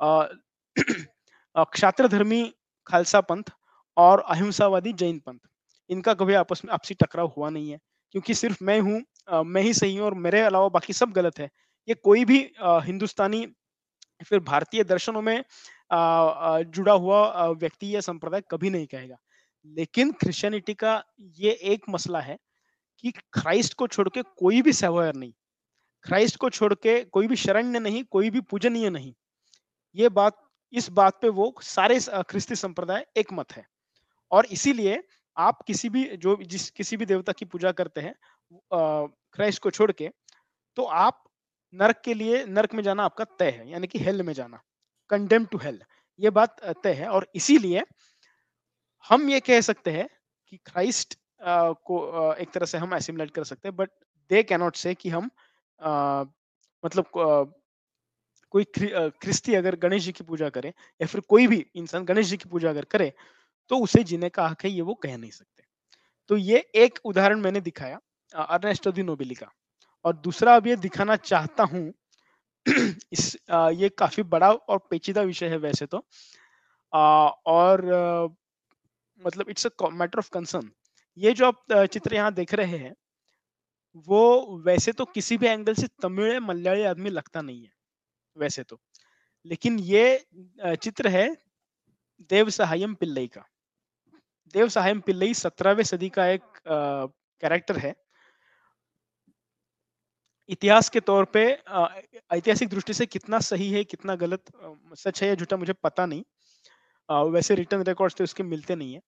[1.56, 2.42] क्षात्र धर्मी
[2.86, 3.50] खालसा पंथ
[3.96, 5.38] और अहिंसावादी जैन पंथ।
[5.90, 7.78] इनका कभी आपस में, आपसी टकराव हुआ नहीं है।
[8.14, 9.02] क्योंकि सिर्फ़ मैं हूँ
[9.46, 11.50] मैं ही सही हूँ और मेरे अलावा बाकी सब गलत है।
[11.88, 13.46] ये कोई भी हिंदुस्तानी
[14.26, 15.42] फिर भारतीय दर्शनों में
[15.92, 19.16] जुड़ा हुआ व्यक्ति या संप्रदाय कभी नहीं कहेगा।
[19.66, 21.02] लेकिन क्रिश्चियनिटी का
[21.38, 22.38] ये एक मसला है
[23.04, 25.32] कि क्राइस्ट को छोड़ के कोई भी सेवायर नहीं।
[26.06, 29.12] क्राइस्ट को छोड़ के कोई भी शरण्य नहीं, कोई भी पूजनीय नहीं।
[29.96, 30.36] ये बात,
[30.72, 31.98] इस बात पे वो सारे
[32.30, 33.64] ख्रिस्ती संप्रदाय एक मत है।
[34.32, 35.02] और इसीलिए
[35.40, 38.14] आप किसी भी जो जिस किसी भी देवता की पूजा करते हैं
[38.72, 40.10] क्राइस्ट को छोड़ के
[40.76, 41.22] तो आप
[41.74, 44.62] नरक के लिए नरक में जाना आपका तय है यानी कि हेल में जाना
[45.10, 45.80] कंडेम टू हेल
[46.18, 47.84] ये बात तय है और इसीलिए
[49.04, 50.08] हम ये कह सकते हैं
[50.48, 51.18] कि क्राइस्ट
[51.86, 52.00] को
[52.34, 53.90] एक तरह से हम एसिमुलेट कर सकते हैं बट
[54.30, 55.30] दे कैनॉट से कि हम
[55.80, 56.24] आ,
[56.84, 57.54] मतलब
[58.54, 60.68] कोई क्रिस्ती अगर गणेश जी की पूजा करे
[61.00, 63.12] या फिर कोई भी इंसान गणेश जी की पूजा अगर करे
[63.70, 65.64] तो उसे जीने का हक है ये वो कह नहीं सकते।
[66.30, 68.00] तो ये एक उदाहरण मैंने दिखाया
[68.34, 69.50] अर्नेस्टो दी नोबिली का
[70.04, 71.92] और दूसरा अब ये दिखाना चाहता हूँ
[73.12, 76.04] इस आ, ये काफ़ी बड़ा और पेचीदा विषय है वैसे तो।
[76.92, 78.28] आ, और आ,
[79.20, 80.70] मतलब it's a matter of concern.
[81.18, 82.94] ये जो आप चित्र यहाँ देख रहे हैं
[84.08, 84.22] वो
[84.64, 87.72] वैसे तो किसी भी एंगल से तमिल मलयाली आदमी लगता नहीं है
[88.36, 88.80] वैसे तो।
[89.46, 90.04] लेकिन ये
[90.76, 91.28] चित्र है
[92.30, 93.44] देव सहायम पिल्लई का।
[94.54, 97.94] देव सहायम पिल्लई सत्रहवें सदी का एक कैरेक्टर है।
[100.48, 101.42] इतिहास के तौर पे
[102.32, 104.52] ऐतिहासिक दृष्टि से कितना सही है कितना गलत
[104.98, 106.22] सच है या झूठा मुझे पता नहीं।
[107.08, 109.00] आ, वैसे रिटर्न रिकॉर्ड्स तो इसके मिलते नहीं है।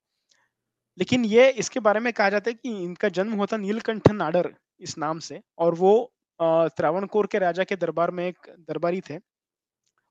[0.98, 4.96] लेकिन ये इसके बारे में कहा जाता है कि इनका जन्म होता नीलकंठ नाडर इस
[4.98, 5.92] नाम से और वो
[6.40, 9.18] त्रावणकोर के राजा के दरबार में एक दरबारी थे।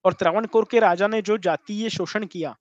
[0.05, 2.55] और त्रावणकोर के राजा ने जो जातीय शोषण किया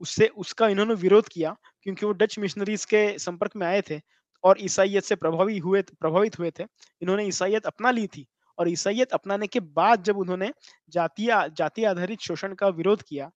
[0.00, 4.00] उससे उसका इन्होंने विरोध किया क्योंकि वो डच मिशनरीज के संपर्क में आए थे
[4.44, 6.64] और ईसाइयत से प्रभावी हुए, प्रभावित हुए थे।
[7.02, 8.26] इन्होंने ईसाइयत अपना ली थी
[8.58, 10.52] और ईसाइयत अपनाने के बाद जब उन्होंने
[10.90, 13.30] जातीय जातीय आधारित शोषण का विरोध किया,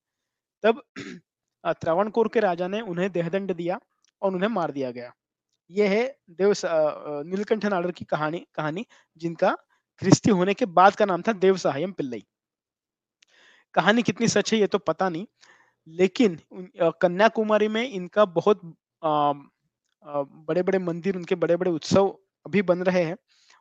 [0.65, 0.83] तब
[1.81, 3.79] त्रावणकोर के राजा ने उन्हें देहदंड दिया
[4.23, 5.13] और उन्हें मार दिया गया।
[5.71, 6.55] यह है देव
[7.27, 8.87] नीलकंठ नाडर की कहानी कहानी
[9.21, 9.53] जिनका
[10.03, 12.23] ख्रिस्ती होने के बाद का नाम था देव सहायम पिल्लई।
[13.75, 15.27] कहानी कितनी सच है ये तो पता नहीं
[15.89, 16.39] लेकिन
[17.03, 18.61] कन्याकुमारी में इनका बहुत
[20.05, 22.09] बड़े बड़े मंदिर, उनके बड़े बड़े उत्सव
[22.47, 23.17] अभी बन रहे हैं।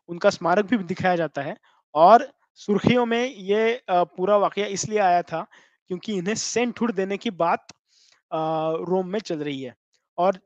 [0.09, 1.55] उनका स्मारक भी दिखाया जाता है
[1.95, 2.27] और
[2.59, 5.45] सुर्खियों में ये पूरा वाकया इसलिए आया था
[5.89, 7.67] क्योंकि इन्हें सेंटहुड देने की बात
[8.31, 9.73] रोम में चल रही है।
[10.17, 10.39] और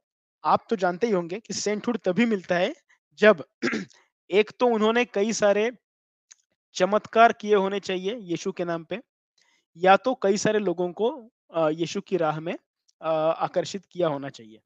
[0.43, 2.73] आप तो जानते ही होंगे कि सेंटहुड तभी मिलता है
[3.19, 3.43] जब
[4.29, 5.71] एक तो उन्होंने कई सारे
[6.75, 8.99] चमत्कार किए होने चाहिए यीशु के नाम पे,
[9.77, 11.09] या तो कई सारे लोगों को
[11.55, 12.55] यीशु की राह में
[13.01, 14.59] आकर्षित किया होना चाहिए।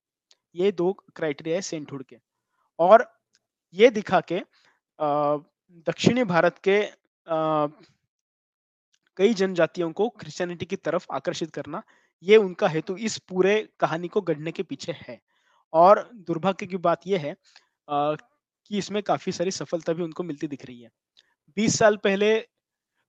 [0.55, 2.17] ये दो क्राइटेरिया है सेंटहुड के।
[2.79, 3.05] और
[3.73, 4.41] ये दिखा के
[5.87, 6.81] दक्षिणी भारत के
[9.17, 11.81] कई जनजातियों को क्रिश्चियनिटी की तरफ़ आकर्षित करना,
[12.23, 15.19] ये उनका हेतु इस पूरे कहानी को गढ़ने के पीछे है।
[15.73, 17.35] और दुर्भाग्य की बात यह है
[17.87, 20.89] कि इसमें काफ़ी सारी सफलता भी उनको मिलती दिख रही है।
[21.57, 22.37] 20 साल पहले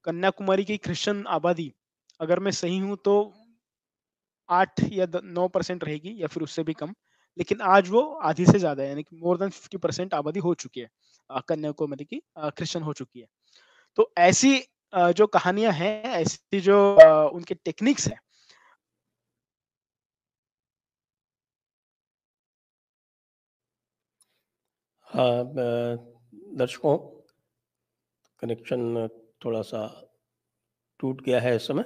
[0.07, 1.73] कन्याकुमारी की क्रिश्चियन आबादी,
[2.21, 3.15] अगर मैं सही हूँ तो
[4.51, 6.95] आठ या नौ परसेंट रहेगी या फिर उससे भी कम।
[7.39, 10.55] लेकिन आज वो आधी से ज़्यादा है, यानी कि मोर देन फिफ्टी परसेंट आबादी हो
[10.57, 10.89] चुकी है
[11.49, 13.27] कन्याकुमारी की क्रिश्चियन हो चुकी है।
[13.99, 14.59] तो ऐसी
[15.15, 16.79] जो कहानियाँ हैं, ऐसी जो
[17.31, 18.19] उनके टेक्निक्स हैं
[25.09, 25.45] हाँ
[26.57, 26.97] दर्शकों
[28.43, 29.09] कनेक्शन
[29.45, 29.81] थोड़ा सा
[31.01, 31.85] टूट गया है इस समय।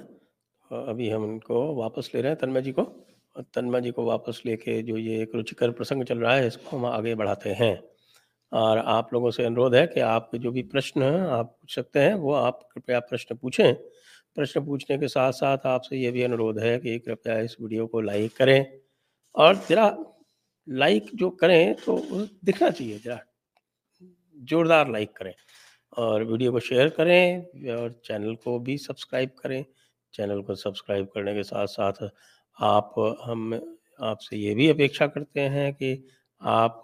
[0.71, 2.83] अभी हम उनको वापस ले रहे हैं तन्मय जी को।
[3.55, 6.85] तन्मय जी को वापस लेके जो ये एक रुचिकर प्रसंग चल रहा है, इसको हम
[6.85, 7.79] आगे बढ़ाते हैं।
[8.51, 11.99] और आप लोगों से अनुरोध है कि आप जो भी प्रश्न हैं, आप पूछ सकते
[11.99, 13.73] हैं, वो आप कृपया प्रश्न पूछें।
[14.37, 18.01] प्रश्न पूछने के साथ साथ आपसे ये भी अनुरोध है कि कृपया इस वीडियो को
[18.01, 18.65] लाइक करें।
[19.35, 19.95] और जरा
[20.67, 21.97] लाइक जो करें तो
[22.45, 23.19] दिखना चाहिए, जरा
[24.35, 25.33] जोरदार लाइक करें।
[25.97, 29.63] और वीडियो को शेयर करें और चैनल को भी सब्सक्राइब करें।
[30.15, 32.03] चैनल को सब्सक्राइब करने के साथ साथ
[32.57, 32.93] आप
[33.23, 33.53] हम
[33.99, 35.91] आपसे ये भी अपेक्षा करते हैं कि
[36.41, 36.81] आप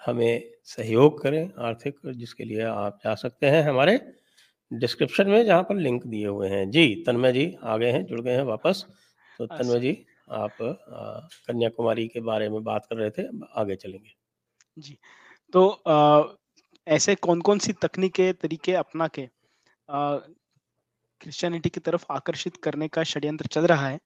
[0.00, 3.98] हमें सहयोग करें आर्थिक जिसके लिए आप जा सकते हैं हमारे
[4.70, 8.20] डिस्क्रिप्शन में जहाँ पर लिंक दिए हुए हैं। जी तन्मय जी आ गए हैं जुड़
[8.20, 8.84] गए हैं वापस।
[9.40, 9.96] तो तन्मय जी
[10.32, 14.14] आप कन्याकुमारी के बारे में बात कर रहे थे आगे चलेंगे।
[14.76, 14.96] जी
[15.54, 16.22] तो आ,
[16.86, 19.28] ऐसे कौन कौन सी तकनीकें तरीके अपना के
[21.22, 23.98] क्रिश्चियनिटी की तरफ़ आकर्षित करने का षड्यंत्र चल रहा है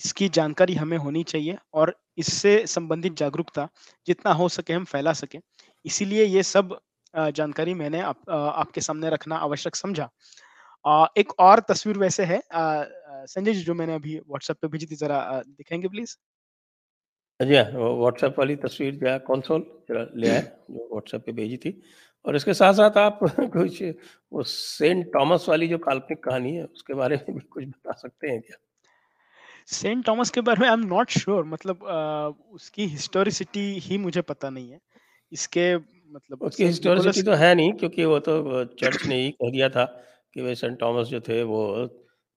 [0.00, 3.68] इसकी जानकारी हमें होनी चाहिए और इससे संबंधित जागरूकता
[4.06, 5.38] जितना हो सके हम फैला सके।
[5.84, 6.78] इसीलिए ये सब
[7.14, 10.08] जानकारी मैंने आप, आपके सामने रखना आवश्यक समझा।
[11.18, 15.20] एक और तस्वीर वैसे है संजय जी जो मैंने अभी व्हाट्सएप पे भेजी थी जरा
[15.46, 16.16] दिखाएँगे प्लीज़
[17.40, 21.70] जी व्हाट्सएप हाँ, वाली तस्वीर जो है कौनसोल ले आए जो व्हाट्सएप पे भेजी थी।
[22.24, 23.82] और इसके साथ साथ आप कुछ
[24.32, 28.28] वो सेंट थॉमस वाली जो काल्पनिक कहानी है उसके बारे में भी कुछ बता सकते
[28.28, 28.56] हैं क्या?
[29.66, 34.22] सेंट थॉमस के बारे में आई एम नॉट श्योर मतलब आ, उसकी हिस्टोरिसिटी ही मुझे
[34.22, 34.78] पता नहीं है।
[35.32, 39.68] इसके मतलब उसकी हिस्टोरिसिटी तो है नहीं क्योंकि वो तो चर्च ने ही कह दिया
[39.68, 39.84] था
[40.34, 41.62] कि वे सेंट थॉमस जो थे वो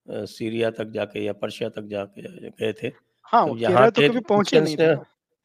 [0.07, 2.91] सीरिया तक जाके या पर्शिया तक जाके गए थे।
[3.25, 4.75] हाँ तो यहाँ तो पहुँचे नहीं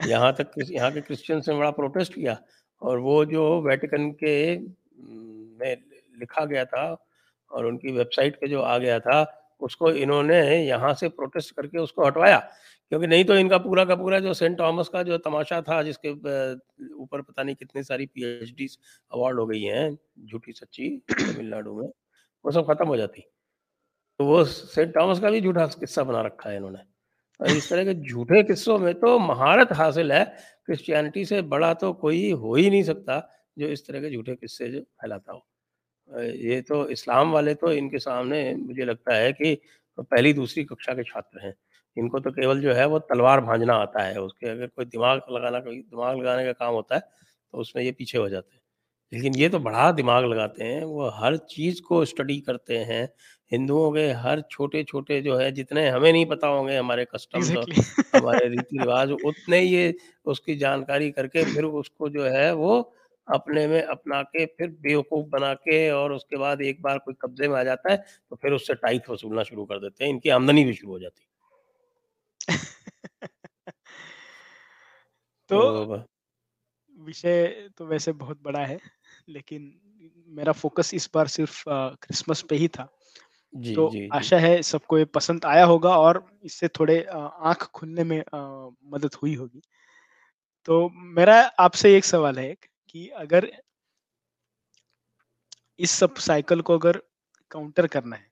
[0.01, 2.37] यहाँ तक यहाँ के क्रिश्चियंस ने बड़ा प्रोटेस्ट किया।
[2.83, 5.77] और वो जो वेटिकन के में
[6.19, 6.85] लिखा गया था
[7.51, 12.05] और उनकी वेबसाइट पे जो आ गया था, उसको इन्होंने यहाँ से प्रोटेस्ट करके उसको
[12.07, 12.39] हटवाया।
[12.89, 16.11] क्योंकि नहीं तो इनका पूरा का पूरा जो सेंट थॉमस का जो तमाशा था, जिसके
[16.95, 18.69] ऊपर पता नहीं कितनी सारी पीएचडी
[19.13, 21.89] अवार्ड हो गई हैं, झूठी सच्ची तमिलनाडु में,
[22.45, 23.21] वो सब खत्म हो जाती।
[24.19, 26.92] तो वो सेंट थॉमस का भी झूठा किस्सा बना रखा है इन्होंने।
[27.41, 30.25] और इस तरह के झूठे किस्सों में तो महारत हासिल है,
[30.67, 33.19] क्रिश्चियनिटी से बड़ा तो कोई हो ही नहीं सकता,
[33.59, 35.47] जो इस तरह के झूठे किस्से जो फैलाता हो।
[36.21, 39.55] ये तो इस्लाम वाले तो इनके सामने मुझे लगता है कि
[39.99, 41.55] पहली दूसरी कक्षा के छात्र हैं।
[41.97, 45.61] इनको तो केवल जो है वो तलवार भाँजना आता है, उसके अगर कोई दिमाग लगाना
[45.61, 48.61] कोई दिमाग लगाने का काम होता है, तो उसमें ये पीछे हो जाते हैं।
[49.13, 53.09] लेकिन ये तो बड़ा दिमाग लगाते हैं, वो हर चीज़ को स्टडी करते हैं,
[53.53, 57.69] हिंदुओं के हर छोटे-छोटे जो है जितने हमें नहीं पता होंगे हमारे कस्टम्स और
[58.15, 59.95] हमारे रीति-रिवाज उतने ये
[60.27, 62.79] उसकी जानकारी करके फिर उसको जो है वो
[63.29, 67.49] अपने में अपना के फिर बेवकूफ़ बना के और उसके बाद एक बार कोई कब्ज़े
[67.49, 67.97] में आ जाता है,
[68.31, 71.23] तो फिर उससे टाइट वसूलना शुरू कर देते हैं, इनकी आमदनी भी शुरू हो जाती
[71.23, 71.29] है।
[75.51, 75.71] तो तो
[76.97, 78.81] विषय तो वैसे बहुत बड़ा है,
[79.29, 79.63] लेकिन
[80.29, 82.89] मेरा फ़ोकस इस बार सिर्फ़ क्रिसमस पे ही था।
[83.55, 87.17] जी, तो जी, जी। आशा है सबको ये पसंद आया होगा और इससे थोड़े अ,
[87.19, 89.63] आँख खुलने में अ, मदद हुई होगी।
[90.69, 90.77] तो
[91.15, 93.51] मेरा आपसे एक सवाल है एक कि अगर
[95.79, 97.03] इस सब साइकिल को अगर
[97.51, 98.31] काउंटर करना है,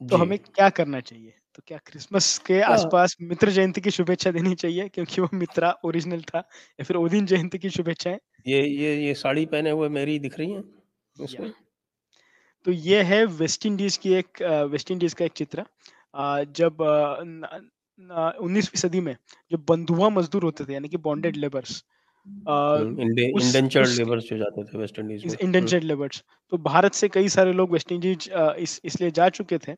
[0.00, 1.34] तो जी। हमें क्या करना चाहिए?
[1.54, 5.74] तो क्या क्रिसमस के हाँ, आस-पास मित्र जयंती की शुभेच्छा देनी चाहिए क्योंकि वो मित्रा
[5.84, 8.18] ओरिजिनल था या फिर ओदिन जयंती की शुभेच्छाएँ?
[8.46, 10.62] ये ये ये साड़ी पहने हुए मेरी दिख रही है
[11.16, 11.52] या इसमें?
[12.68, 15.62] तो ये है वेस्ट इंडीज़ की एक वेस्ट इंडीज़ का एक चित्र
[16.56, 16.82] जब
[18.40, 19.14] 19वीं सदी में
[19.50, 21.82] जो बंधुआ मज़दूर होते थे यानी कि बॉन्डेड लेबर्स
[22.26, 27.52] इंडेंचर्ड लेबर्स जो जाते थे वेस्ट इंडीज़ में। इंडेंचर्ड लेबर्स तो भारत से कई सारे
[27.52, 29.74] लोग वेस्ट इंडीज इस इसलिए जा चुके थे।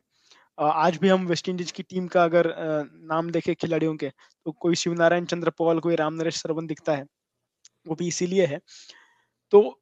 [0.57, 2.53] आज भी हम वेस्ट इंडीज की टीम का अगर
[3.05, 4.09] नाम देखें खिलाड़ियों के,
[4.45, 7.05] तो कोई शिवनारायण चंद्र पौल, कोई रामनरेश सरवन दिखता है,
[7.87, 8.59] वो भी इसीलिए है।
[9.53, 9.79] तो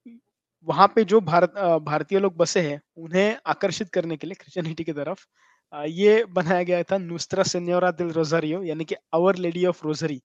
[0.68, 1.54] वहाँ पे जो भारत
[1.84, 5.26] भारतीय लोग बसे हैं, उन्हें आकर्षित करने के लिए क्रिश्चियनिटी की तरफ़
[5.74, 10.22] ये बनाया गया था नुस्त्रा सेन्योरा दिल रोज़ारियो यानी कि आवर लेडी ऑफ़ रोज़री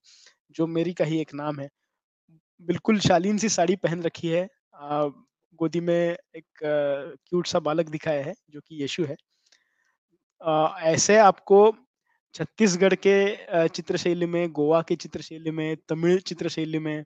[0.56, 1.68] जो मेरी का ही एक नाम है।
[2.62, 4.48] बिल्कुल शालीन सी साड़ी पहन रखी है।
[5.58, 5.96] गोदी में
[6.36, 9.16] एक क्यूट सा बालक दिखाया है, जो कि यीशु है।
[10.84, 11.58] ऐसे आपको
[12.34, 17.04] छत्तीसगढ़ के चित्रशैली में, गोवा की चित्रशैली में, तमिल चित्रशैली में,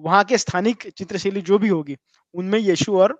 [0.00, 1.96] वहाँ के स्थानिक चित्रशैली जो भी होगी,
[2.34, 3.18] उनमें यीशु और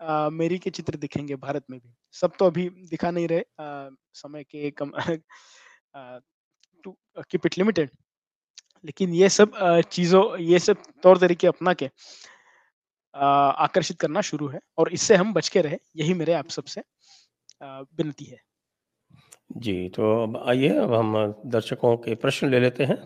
[0.00, 3.90] अ, मेरी के चित्र दिखेंगे भारत में भी। सब तो अभी दिखा नहीं रहे अ,
[4.14, 4.92] समय के कम
[7.30, 7.90] कीप इट लिमिटेड
[8.84, 9.52] लेकिन ये सब
[9.92, 11.90] चीज़ों ये सब तौर तरीके अपना के
[13.14, 16.82] आकर्षित करना शुरू है और इससे हम बच के रहें, यही मेरे आप सबसे
[17.62, 18.38] विनती है।
[19.56, 21.14] जी, तो अब आइए अब हम
[21.46, 22.96] दर्शकों के प्रश्न ले लेते हैं।